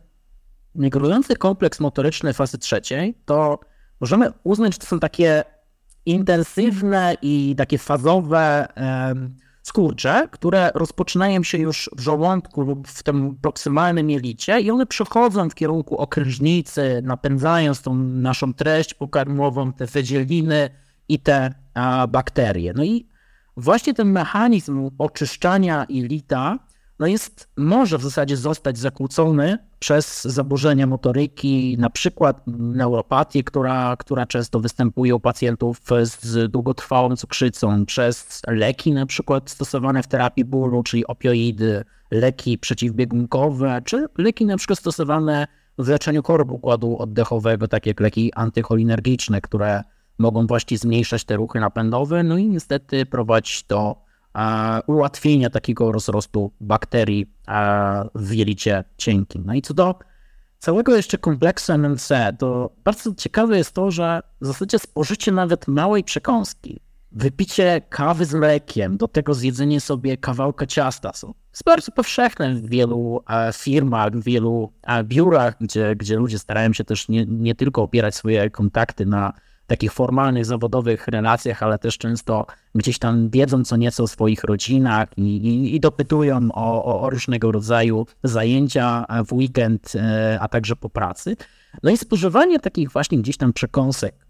[0.74, 3.60] migrujący kompleks motoryczny fazy trzeciej, to
[4.00, 5.44] możemy uznać, że to są takie
[6.06, 8.68] intensywne i takie fazowe
[9.62, 15.50] skurcze, które rozpoczynają się już w żołądku lub w tym proksymalnym jelicie i one przechodzą
[15.50, 20.70] w kierunku okrężnicy, napędzając tą naszą treść pokarmową, te wydzieliny
[21.08, 21.54] i te
[22.08, 22.72] bakterie.
[22.76, 23.06] No i
[23.56, 26.58] właśnie ten mechanizm oczyszczania jelita
[26.98, 34.26] no jest, może w zasadzie zostać zakłócony przez zaburzenia motoryki, na przykład neuropatię, która, która
[34.26, 40.82] często występuje u pacjentów z długotrwałą cukrzycą, przez leki na przykład stosowane w terapii bólu,
[40.82, 45.46] czyli opioidy, leki przeciwbiegunkowe, czy leki na przykład stosowane
[45.78, 49.82] w leczeniu chorób układu oddechowego, takie jak leki antycholinergiczne, które
[50.18, 53.96] mogą właśnie zmniejszać te ruchy napędowe, no i niestety prowadzić do
[54.34, 59.42] e, ułatwienia takiego rozrostu bakterii e, w jelicie cienkim.
[59.46, 59.98] No i co do
[60.58, 62.08] całego jeszcze kompleksu MMC,
[62.38, 66.80] to bardzo ciekawe jest to, że w zasadzie spożycie nawet małej przekąski,
[67.12, 72.68] wypicie kawy z mlekiem, do tego zjedzenie sobie kawałka ciasta są jest bardzo powszechne w
[72.68, 74.72] wielu e, firmach, w wielu
[75.04, 79.32] biurach, gdzie, gdzie ludzie starają się też nie, nie tylko opierać swoje kontakty na
[79.68, 85.08] takich formalnych, zawodowych relacjach, ale też często gdzieś tam wiedzą co nieco o swoich rodzinach
[85.16, 90.90] i, i, i dopytują o, o, różnego rodzaju zajęcia w weekend, e, a także po
[90.90, 91.36] pracy.
[91.82, 94.27] No i spożywanie takich właśnie gdzieś tam przekąsek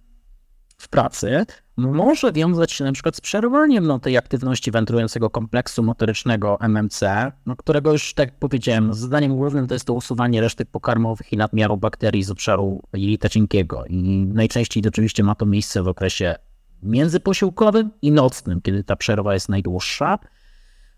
[0.78, 6.58] w pracy może wiązać się na przykład z przerwaniem no, tej aktywności wędrującego kompleksu motorycznego
[6.60, 7.00] MMC,
[7.46, 11.76] no, którego już, tak powiedziałem, zadaniem głównym to jest to usuwanie resztek pokarmowych i nadmiaru
[11.76, 13.84] bakterii z obszaru jelita cienkiego.
[13.86, 16.34] I najczęściej oczywiście ma to miejsce w okresie
[16.82, 20.18] międzyposiłkowym i nocnym, kiedy ta przerwa jest najdłuższa.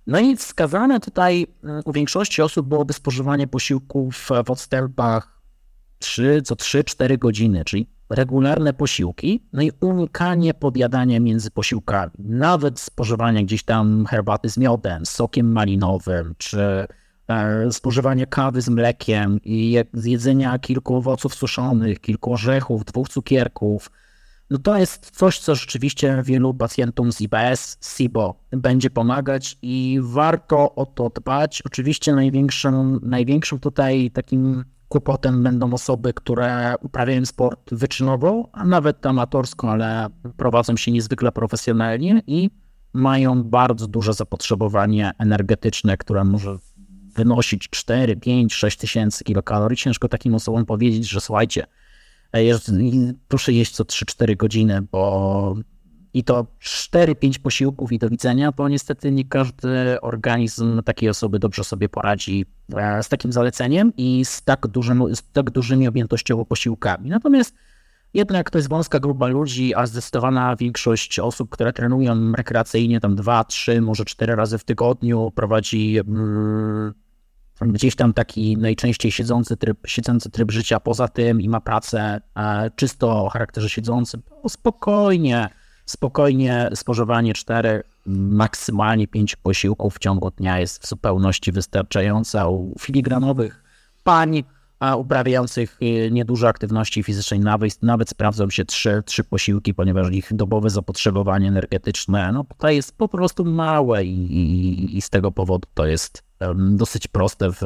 [0.07, 5.41] No i wskazane tutaj mm, u większości osób byłoby spożywanie posiłków w odstępach
[5.99, 13.44] 3, co 3-4 godziny, czyli regularne posiłki, no i unikanie podjadania między posiłkami, nawet spożywanie
[13.44, 16.86] gdzieś tam herbaty z miodem, sokiem malinowym, czy
[17.28, 23.90] e, spożywanie kawy z mlekiem i zjedzenia kilku owoców suszonych, kilku orzechów, dwóch cukierków,
[24.50, 30.74] no to jest coś, co rzeczywiście wielu pacjentom z IBS, SIBO będzie pomagać i warto
[30.74, 31.62] o to dbać.
[31.66, 39.70] Oczywiście największym, największym tutaj takim kłopotem będą osoby, które uprawiają sport wyczynowo, a nawet amatorsko,
[39.70, 42.51] ale prowadzą się niezwykle profesjonalnie i
[42.93, 46.59] mają bardzo duże zapotrzebowanie energetyczne, które może
[47.14, 49.76] wynosić 4, 5, 6 tysięcy kilokalorii.
[49.76, 51.66] Ciężko takim osobom powiedzieć, że słuchajcie,
[53.28, 55.55] proszę jeść co 3-4 godziny, bo
[56.14, 61.64] i to 4-5 posiłków i do widzenia, bo niestety nie każdy organizm takiej osoby dobrze
[61.64, 62.46] sobie poradzi
[62.76, 67.11] e, z takim zaleceniem i z tak, dużym, z tak dużymi objętościowo posiłkami.
[67.11, 67.54] Natomiast
[68.14, 73.44] jednak to jest wąska grupa ludzi, a zdecydowana większość osób, które trenują rekreacyjnie tam 2,
[73.44, 76.94] 3, może 4 razy w tygodniu, prowadzi mm,
[77.61, 82.70] gdzieś tam taki najczęściej siedzący tryb, siedzący tryb życia poza tym i ma pracę e,
[82.76, 85.48] czysto o charakterze siedzącym, spokojnie,
[85.91, 92.49] spokojnie spożywanie czterech, maksymalnie pięć posiłków w ciągu dnia jest w zupełności wystarczające.
[92.49, 93.64] U filigranowych
[94.05, 94.45] pań
[94.97, 100.70] uprawiających e, nieduże aktywności fizycznej nawet, nawet sprawdzą się trzy, trzy posiłki, ponieważ ich dobowe
[100.70, 105.86] zapotrzebowanie energetyczne no, to jest po prostu małe i, i, i z tego powodu to
[105.86, 106.22] jest
[106.55, 107.61] dosyć proste w,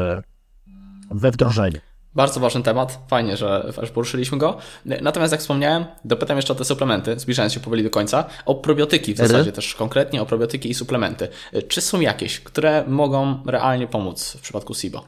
[1.11, 1.79] we wdrożeniu.
[2.15, 4.57] Bardzo ważny temat, fajnie, że, poruszyliśmy go.
[4.85, 9.15] Natomiast jak wspomniałem, dopytam jeszcze o te suplementy, zbliżając się powoli do końca, o probiotyki
[9.15, 11.29] w zasadzie też konkretnie, o probiotyki i suplementy.
[11.69, 15.05] Czy są jakieś, które mogą realnie pomóc w przypadku SIBO?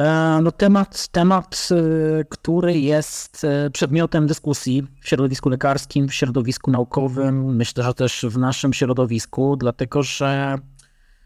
[0.00, 6.70] E, no temat, temat, e, który jest e, przedmiotem dyskusji w środowisku lekarskim, w środowisku
[6.70, 10.58] naukowym, myślę, że też w naszym środowisku, dlatego że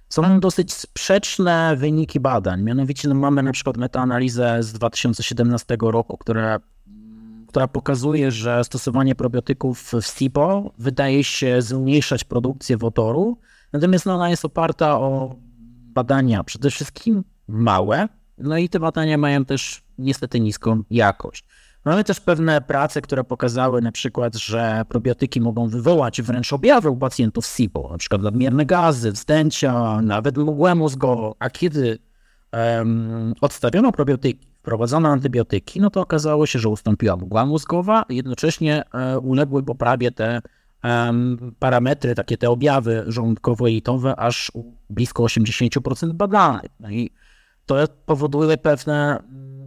[0.09, 2.63] są dosyć sprzeczne wyniki badań.
[2.63, 6.61] Mianowicie no, mamy na przykład metaanalizę z 2017 roku, która,
[7.49, 13.39] która pokazuje, że stosowanie probiotyków w SIPO wydaje się zmniejszać produkcję wodoru,
[13.73, 15.37] natomiast no, ona jest oparta o
[15.95, 21.45] badania przede wszystkim małe, no i te badania mają też niestety niską jakość.
[21.85, 26.97] Mamy też pewne prace, które pokazały na przykład, że probiotyki mogą wywołać wręcz objawy u
[26.97, 31.35] pacjentów SIBO, na przykład nadmierne gazy, wzdęcia, nawet mgłę mózgową.
[31.39, 31.99] A kiedy
[32.53, 39.25] um, odstawiono probiotyki, wprowadzono antybiotyki, no to okazało się, że ustąpiła mgła mózgowa, jednocześnie um,
[39.25, 40.41] uległy poprawie te
[40.85, 44.53] um, parametry, takie te objawy żołądkowo-jelitowe aż
[44.91, 46.71] blisko 80% badanych.
[46.81, 47.11] No i
[47.67, 47.77] to
[48.07, 49.23] powoduje pewne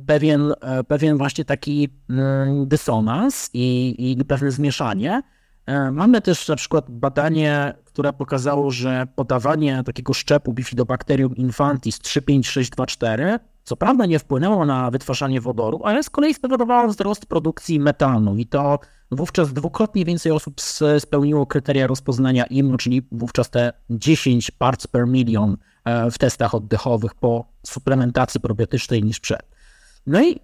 [0.08, 5.22] pewien, e, pewien właśnie taki mm, dysonans i, i pewne zmieszanie.
[5.66, 13.39] E, mamy też na przykład badanie, które pokazało, że podawanie takiego szczepu Bifidobacterium infantis 35624
[13.68, 18.45] co prawda nie wpłynęło na wytwarzanie wodoru, ale z kolei spowodowało wzrost produkcji metanu i
[18.45, 18.80] to
[19.12, 20.62] wówczas dwukrotnie więcej osób
[20.99, 27.16] spełniło kryteria rozpoznania IMO, czyli wówczas te 10 parts per million e, w testach oddechowych
[27.16, 29.57] po suplementacji probiotycznej niż przed.
[30.08, 30.39] No i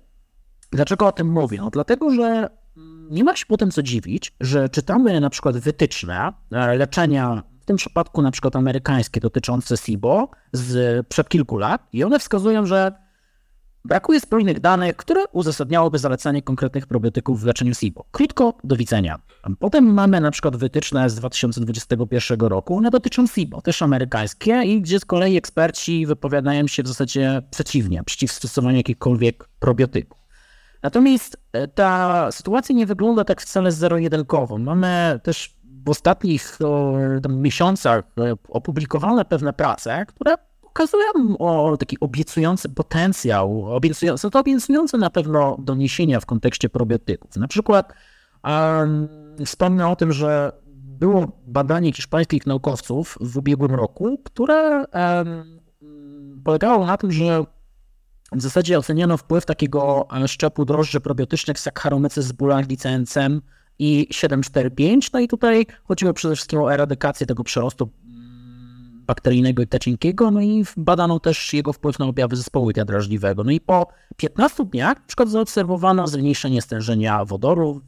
[0.71, 1.57] dlaczego o tym mówię?
[1.57, 2.49] No dlatego, że
[3.09, 7.77] nie ma się potem co dziwić, że czytamy na przykład wytyczne e, leczenia, w tym
[7.77, 13.02] przypadku na przykład amerykańskie dotyczące SIBO z przed kilku lat i one wskazują, że
[13.85, 18.05] brakuje spójnych danych, które uzasadniałoby zalecanie konkretnych probiotyków w leczeniu SIBO.
[18.11, 19.19] Krótko, do widzenia.
[19.59, 24.99] Potem mamy na przykład wytyczne z 2021 roku, one dotyczą SIBO, też amerykańskie i gdzie
[24.99, 30.17] z kolei eksperci wypowiadają się w zasadzie przeciwnie, przeciw stosowaniu jakichkolwiek probiotyków.
[30.83, 34.57] Natomiast e, ta sytuacja nie wygląda tak wcale zero-jedynkowo.
[34.57, 35.55] Mamy też
[35.85, 36.59] w ostatnich
[37.29, 40.35] miesiącach e, opublikowane pewne prace, które
[40.73, 47.35] pokazują o taki obiecujący potencjał, obiecujące, to obiecujące na pewno doniesienia w kontekście probiotyków.
[47.35, 47.93] Na przykład
[48.43, 49.07] um,
[49.45, 50.51] wspomnę o tym, że
[50.99, 55.59] było badanie hiszpańskich naukowców w ubiegłym roku, które um,
[56.43, 57.45] polegało na tym, że
[58.31, 62.77] w zasadzie oceniano wpływ takiego e, szczepu drożdży probiotycznych Saccharomyces boulardii
[63.79, 65.11] i 745.
[65.11, 67.89] No i tutaj chodziło przede wszystkim o eradykację tego przerostu
[69.05, 73.43] bakteryjnego i cienkiego, no i badano też jego wpływ na objawy zespołu drażliwego.
[73.43, 73.87] No i po
[74.17, 77.81] 15 dniach na przykład zaobserwowano zmniejszenie stężenia wodoru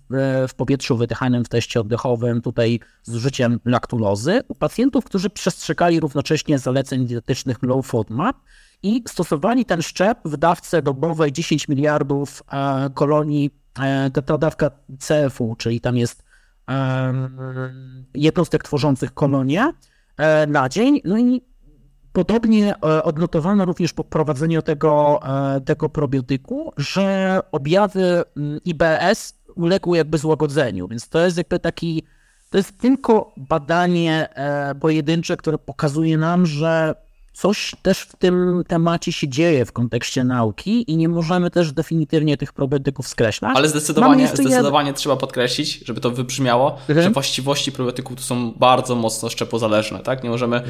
[0.48, 6.60] w powietrzu wydychanym w teście oddechowym, tutaj z użyciem laktulozy u pacjentów, którzy przestrzegali równocześnie
[6.60, 8.36] zaleceń dietetycznych low FODMAP
[8.84, 13.52] i stosowali ten szczep w dawce dobowej 10 miliardów e, kolonii
[14.26, 16.26] ta dawka CF-u, czyli tam jest
[18.14, 19.74] jednostek tworzących kolonie
[20.48, 21.02] na dzień.
[21.04, 21.42] No i
[22.16, 25.20] Podobnie odnotowano również po prowadzeniu tego,
[25.66, 32.04] tego probiotyku, że objawy mm, IBS uległy jakby złagodzeniu, więc to jest jakby taki,
[32.50, 36.96] to jest tylko badanie e, pojedyncze, które pokazuje nam, że
[37.36, 42.38] coś też w tym temacie się dzieje w kontekście nauki i nie możemy też definitywnie
[42.38, 43.58] tych probiotyków skreślać.
[43.58, 47.02] Ale zdecydowanie, zdecydowanie trzeba podkreślić, żeby to wybrzmiało, mhm.
[47.02, 50.24] że właściwości probiotyków są bardzo mocno szczepozależne, tak?
[50.24, 50.62] Nie możemy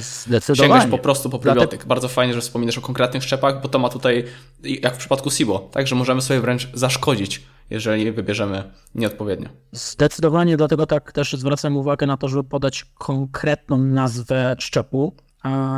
[0.55, 1.69] sięgać po prostu po probiotyk.
[1.69, 1.89] Dlatego...
[1.89, 4.25] Bardzo fajnie, że wspominasz o konkretnych szczepach, bo to ma tutaj,
[4.63, 5.87] jak w przypadku SIBO, tak?
[5.87, 8.63] Że możemy sobie wręcz zaszkodzić jeżeli wybierzemy
[8.95, 9.49] nieodpowiednio.
[9.71, 15.13] Zdecydowanie, dlatego tak też zwracam uwagę na to, żeby podać konkretną nazwę szczepu,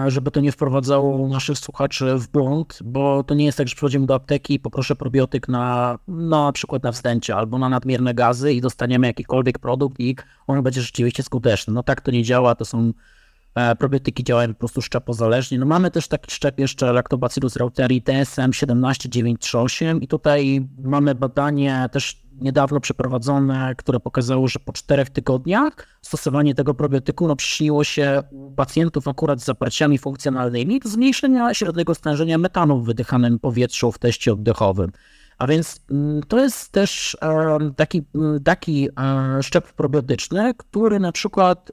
[0.07, 4.05] żeby to nie wprowadzało naszych słuchaczy w błąd, bo to nie jest tak, że przychodzimy
[4.05, 8.61] do apteki i poproszę probiotyk na, na przykład na wstęcie albo na nadmierne gazy i
[8.61, 10.15] dostaniemy jakikolwiek produkt i
[10.47, 11.73] on będzie rzeczywiście skuteczny.
[11.73, 12.93] No tak to nie działa, to są
[13.79, 15.59] probiotyki działają po prostu szczepozależnie.
[15.59, 22.27] No mamy też taki szczep jeszcze Lactobacillus reuteri TSM 17938 i tutaj mamy badanie też
[22.41, 28.51] niedawno przeprowadzone, które pokazało, że po czterech tygodniach stosowanie tego probiotyku no, przyczyniło się u
[28.51, 34.33] pacjentów akurat z zaparciami funkcjonalnymi do zmniejszenia średniego stężenia metanu w wydychanym powietrzu w teście
[34.33, 34.91] oddechowym.
[35.37, 37.17] A więc mm, to jest też
[37.75, 38.03] taki,
[38.43, 38.89] taki
[39.41, 41.71] szczep probiotyczny, który na przykład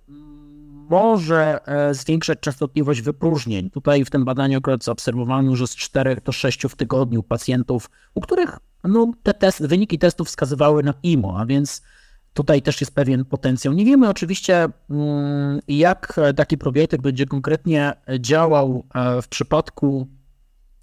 [0.91, 3.70] może e, zwiększać częstotliwość wypróżnień.
[3.70, 8.20] Tutaj w tym badaniu akurat zaobserwowano, że z 4 do 6 w tygodniu pacjentów, u
[8.20, 11.82] których no, te test, wyniki testów wskazywały na IMO, a więc
[12.35, 13.74] tutaj też jest pewien potencjał.
[13.74, 20.09] Nie wiemy oczywiście, mm, jak taki probiotyk będzie konkretnie działał e, w przypadku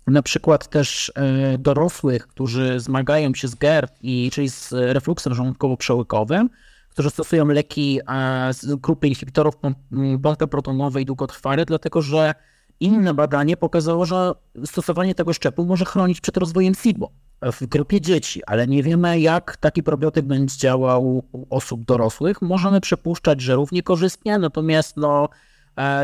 [0.07, 6.47] na przykład też e, dorosłych, którzy zmagają się z GERD, i, czyli z refluksem żołądkowo-przełykowym,
[6.91, 12.33] którzy stosują leki e, z grupy inhibitorów pompy protonowej długotrwale, dlatego że
[12.79, 14.31] inne badanie pokazało, że
[14.65, 17.11] stosowanie tego szczepu może chronić przed rozwojem SIBO
[17.41, 22.41] w grupie dzieci, ale nie wiemy, jak taki probiotyk będzie działał u osób dorosłych.
[22.41, 25.29] Możemy przypuszczać, że równie korzystnie, natomiast no,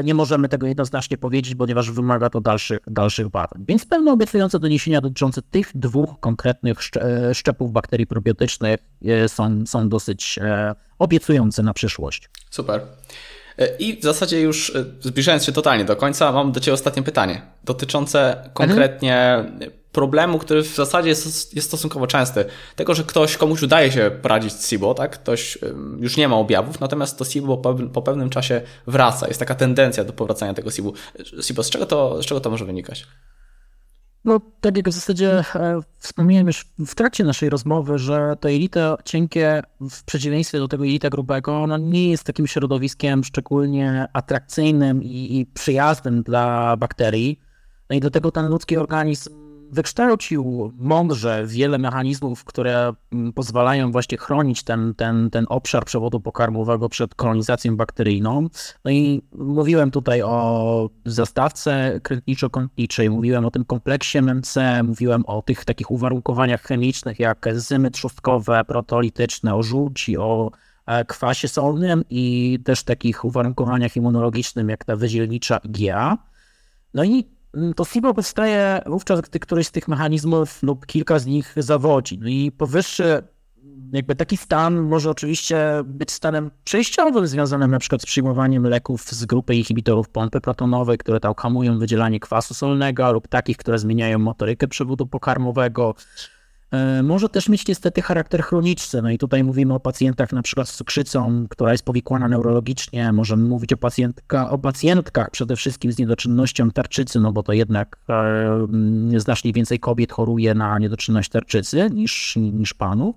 [0.03, 3.65] nie możemy tego jednoznacznie powiedzieć, ponieważ wymaga to dalszych, dalszych badań.
[3.67, 9.89] Więc pełno obiecujące doniesienia dotyczące tych dwóch konkretnych e, szczepów bakterii probiotycznych e, są, są
[9.89, 10.39] dosyć
[10.99, 12.29] obiecujące na przyszłość.
[12.49, 12.81] Super.
[13.79, 18.49] I w zasadzie już zbliżając się totalnie do końca, mam do Ciebie ostatnie pytanie dotyczące
[18.53, 22.45] konkretnie mhm problemu, który w zasadzie jest, jest stosunkowo częsty.
[22.75, 25.11] Tego, że ktoś, komuś udaje się poradzić z SIBO, tak?
[25.11, 25.57] Ktoś
[25.99, 27.57] już nie ma objawów, natomiast to SIBO
[27.93, 29.27] po, pewnym czasie wraca.
[29.27, 30.91] Jest taka tendencja do powracania tego SIBO.
[31.41, 33.07] SIBO, z czego to, z czego to może wynikać?
[34.25, 38.97] No, tak jak w zasadzie e, wspomniałem już w trakcie naszej rozmowy, że to jelito
[39.05, 45.39] cienkie w przeciwieństwie do tego jelita grubego, ono nie jest takim środowiskiem szczególnie atrakcyjnym i,
[45.39, 47.39] i przyjaznym dla bakterii.
[47.89, 54.17] No i do tego ten ludzki organizm wykształcił mądrze wiele mechanizmów, które mm, pozwalają właśnie
[54.17, 58.47] chronić ten, ten, ten obszar przewodu pokarmowego przed kolonizacją bakteryjną.
[58.85, 65.65] No i mówiłem tutaj o zastawce krętniczo-kątniczej, mówiłem o tym kompleksie MMC, mówiłem o tych
[65.65, 70.51] takich uwarunkowaniach chemicznych jak enzymy trzustkowe, protolityczne, o żółci, o
[70.85, 76.17] e, kwasie solnym i też takich uwarunkowaniach immunologicznych jak ta wyzielnicza GA.
[76.93, 77.36] No i
[77.75, 82.19] to SIBO powstaje wówczas, gdy któryś z tych mechanizmów lub kilka z nich zawodzi.
[82.19, 83.23] No i powyższy,
[83.93, 89.25] jakby taki stan może oczywiście być stanem przejściowym, związanym na przykład z przyjmowaniem leków z
[89.25, 94.67] grupy inhibitorów pompy protonowej, które tam hamują wydzielanie kwasu solnego, lub takich, które zmieniają motorykę
[94.67, 95.95] przewodu pokarmowego,
[97.03, 99.01] może też mieć niestety charakter chroniczny.
[99.01, 103.13] No i tutaj mówimy o pacjentach na przykład z cukrzycą, która jest powikłana neurologicznie.
[103.13, 107.97] Możemy mówić o, pacjentka, o pacjentkach przede wszystkim z niedoczynnością tarczycy, no bo to jednak
[108.09, 113.15] e, znacznie więcej kobiet choruje na niedoczynność tarczycy niż, niż panów.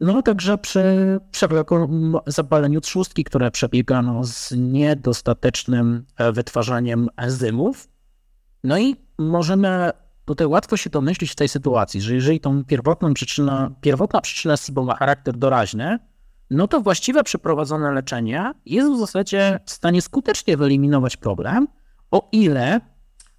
[0.00, 0.84] No także przy
[1.30, 7.88] przewlekłym zapaleniu trzustki, które przebiega no, z niedostatecznym e, wytwarzaniem enzymów.
[8.64, 9.90] No i możemy
[10.26, 14.84] tutaj łatwo się domyślić w tej sytuacji, że jeżeli tą pierwotną przyczyna, pierwotna przyczyna SIBO
[14.84, 15.98] ma charakter doraźny,
[16.50, 21.68] no to właściwe przeprowadzone leczenie jest w zasadzie w stanie skutecznie wyeliminować problem,
[22.10, 22.80] o ile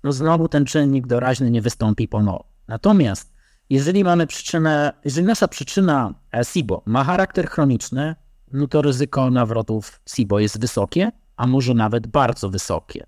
[0.04, 2.52] no znowu ten czynnik doraźny nie wystąpi ponownie.
[2.68, 3.34] Natomiast
[3.70, 6.14] jeżeli mamy przyczynę, jeżeli nasza przyczyna
[6.44, 8.16] SIBO ma charakter chroniczny,
[8.52, 13.06] no to ryzyko nawrotów SIBO jest wysokie, a może nawet bardzo wysokie.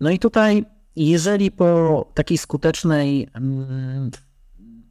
[0.00, 0.64] No i tutaj
[0.96, 4.10] jeżeli po takiej skutecznej, mm,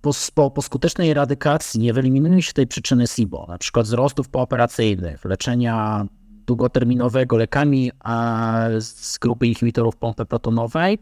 [0.02, 5.26] po, po, po skutecznej eradykacji nie wyeliminuje się tej przyczyny SIBO, na przykład wzrostów pooperacyjnych,
[5.26, 6.06] leczenia
[6.46, 7.92] długoterminowego lekami
[8.80, 11.00] z grupy inhibitorów pompy protonowej,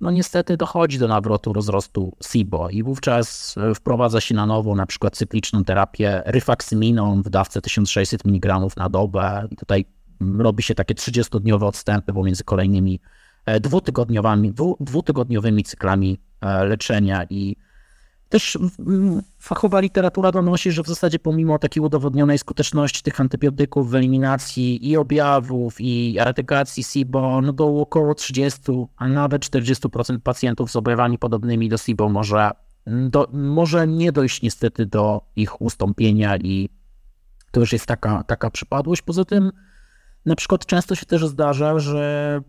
[0.00, 5.16] no niestety dochodzi do nawrotu rozrostu SIBO i wówczas wprowadza się na nowo na przykład
[5.16, 9.48] cykliczną terapię ryfaksyminą w dawce 1600 mg na dobę.
[9.50, 9.84] I tutaj
[10.38, 13.00] robi się takie 30-dniowe odstępy pomiędzy kolejnymi
[13.60, 17.56] dwutygodniowymi, dwutygodniowymi cyklami e, leczenia i
[18.30, 18.58] też
[19.38, 24.96] fachowa literatura donosi, że w zasadzie pomimo takiej udowodnionej skuteczności tych antybiotyków w eliminacji i
[24.96, 28.60] objawów, i erytykacji SIBO, no do około 30,
[28.96, 32.50] a nawet 40% pacjentów z objawami podobnymi do SIBO może,
[32.86, 36.68] do, może nie dojść niestety do ich ustąpienia i
[37.50, 39.02] to już jest taka, taka przypadłość.
[39.02, 39.52] Poza tym
[40.26, 42.40] na przykład często się też zdarza, że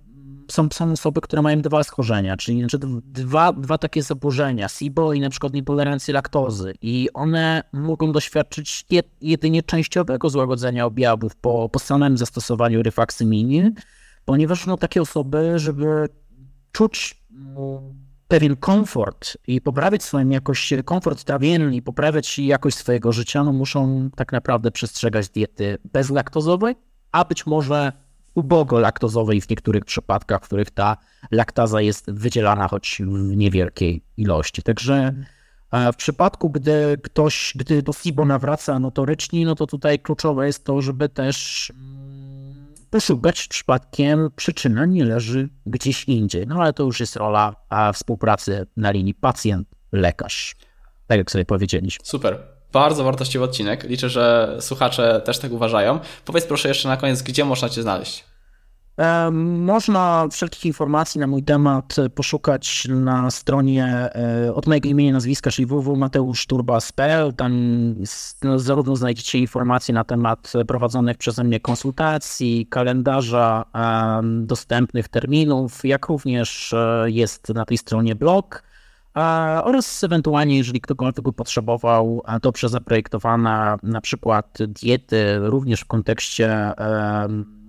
[0.52, 5.20] są, są osoby, które mają dwa schorzenia, czyli znaczy dwa, dwa takie zaburzenia, SIBO i
[5.20, 6.74] na przykład nietolerancję laktozy.
[6.82, 8.86] I one mogą doświadczyć
[9.22, 13.74] jedynie częściowego złagodzenia objawów po, po samym zastosowaniu ryfaksyminy,
[14.26, 16.10] ponieważ no, takie osoby, żeby
[16.72, 17.22] czuć
[18.28, 24.32] pewien komfort i poprawić swoją jakość, komfort trawienny poprawiać jakość swojego życia, no muszą tak
[24.32, 26.76] naprawdę przestrzegać diety bezlaktozowej,
[27.12, 27.92] a być może
[28.36, 30.98] ubogo laktozowej w niektórych przypadkach, w których ta
[31.32, 34.64] laktaza jest wydzielana choć w niewielkiej ilości.
[34.64, 35.14] Także
[35.72, 40.66] e, w przypadku, gdy ktoś, gdy do SIBO nawraca notorycznie, no to tutaj kluczowe jest
[40.66, 46.48] to, żeby też mm, poszukać przypadkiem przyczyna nie leży gdzieś indziej.
[46.48, 47.56] No ale to już jest rola
[47.94, 50.56] współpracy na linii pacjent-lekarz.
[51.08, 52.06] Tak jak sobie powiedzieliśmy.
[52.06, 52.61] Super.
[52.74, 53.84] Bardzo wartościowy odcinek.
[53.84, 56.00] Liczę, że słuchacze też tak uważają.
[56.26, 58.32] Powiedz proszę jeszcze na koniec, gdzie można Cię znaleźć?
[59.58, 65.66] Można wszelkich informacji na mój temat poszukać na stronie e, od mojego imienia nazwiska, czyli
[65.66, 67.34] www.mateuszturbas.pl.
[67.34, 67.54] Tam
[68.44, 73.66] no, zarówno znajdziecie informacje na temat prowadzonych przeze mnie konsultacji, kalendarza,
[74.24, 78.64] dostępnych terminów, jak również e, jest na tej stronie blog
[79.64, 86.74] oraz ewentualnie, jeżeli ktokolwiek by potrzebował dobrze zaprojektowana na przykład diety, również w kontekście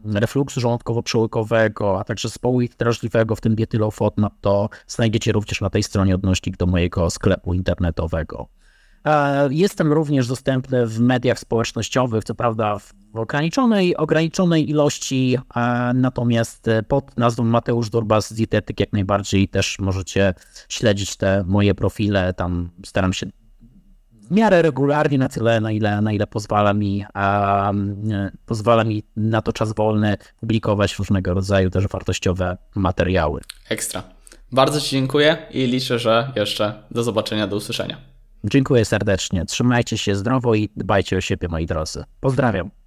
[0.05, 5.61] refluksu żołądkowo-przełykowego, a także zespołu drażliwego, w tym diety low FODMAP, no to znajdziecie również
[5.61, 8.49] na tej stronie odnośnik do mojego sklepu internetowego.
[9.51, 15.39] Jestem również dostępny w mediach społecznościowych, co prawda w ograniczonej, ograniczonej ilości,
[15.95, 20.35] natomiast pod nazwą Mateusz Durbas Dietetyk jak najbardziej też możecie
[20.69, 22.35] śledzić te moje profile.
[22.35, 23.27] Tam staram się
[24.23, 27.05] w miarę regularnie, na tyle, na ile, na ile pozwala mi,
[28.47, 33.41] pozwala mi na to czas wolny publikować różnego rodzaju też wartościowe materiały.
[33.69, 34.03] Ekstra.
[34.53, 38.12] Bardzo Ci dziękuję i liczę, że jeszcze do zobaczenia, do usłyszenia.
[38.45, 39.45] Dziękuję serdecznie.
[39.45, 42.05] Trzymajcie się zdrowo i dbajcie o siebie, moi drodzy.
[42.21, 42.82] Pozdrawiam.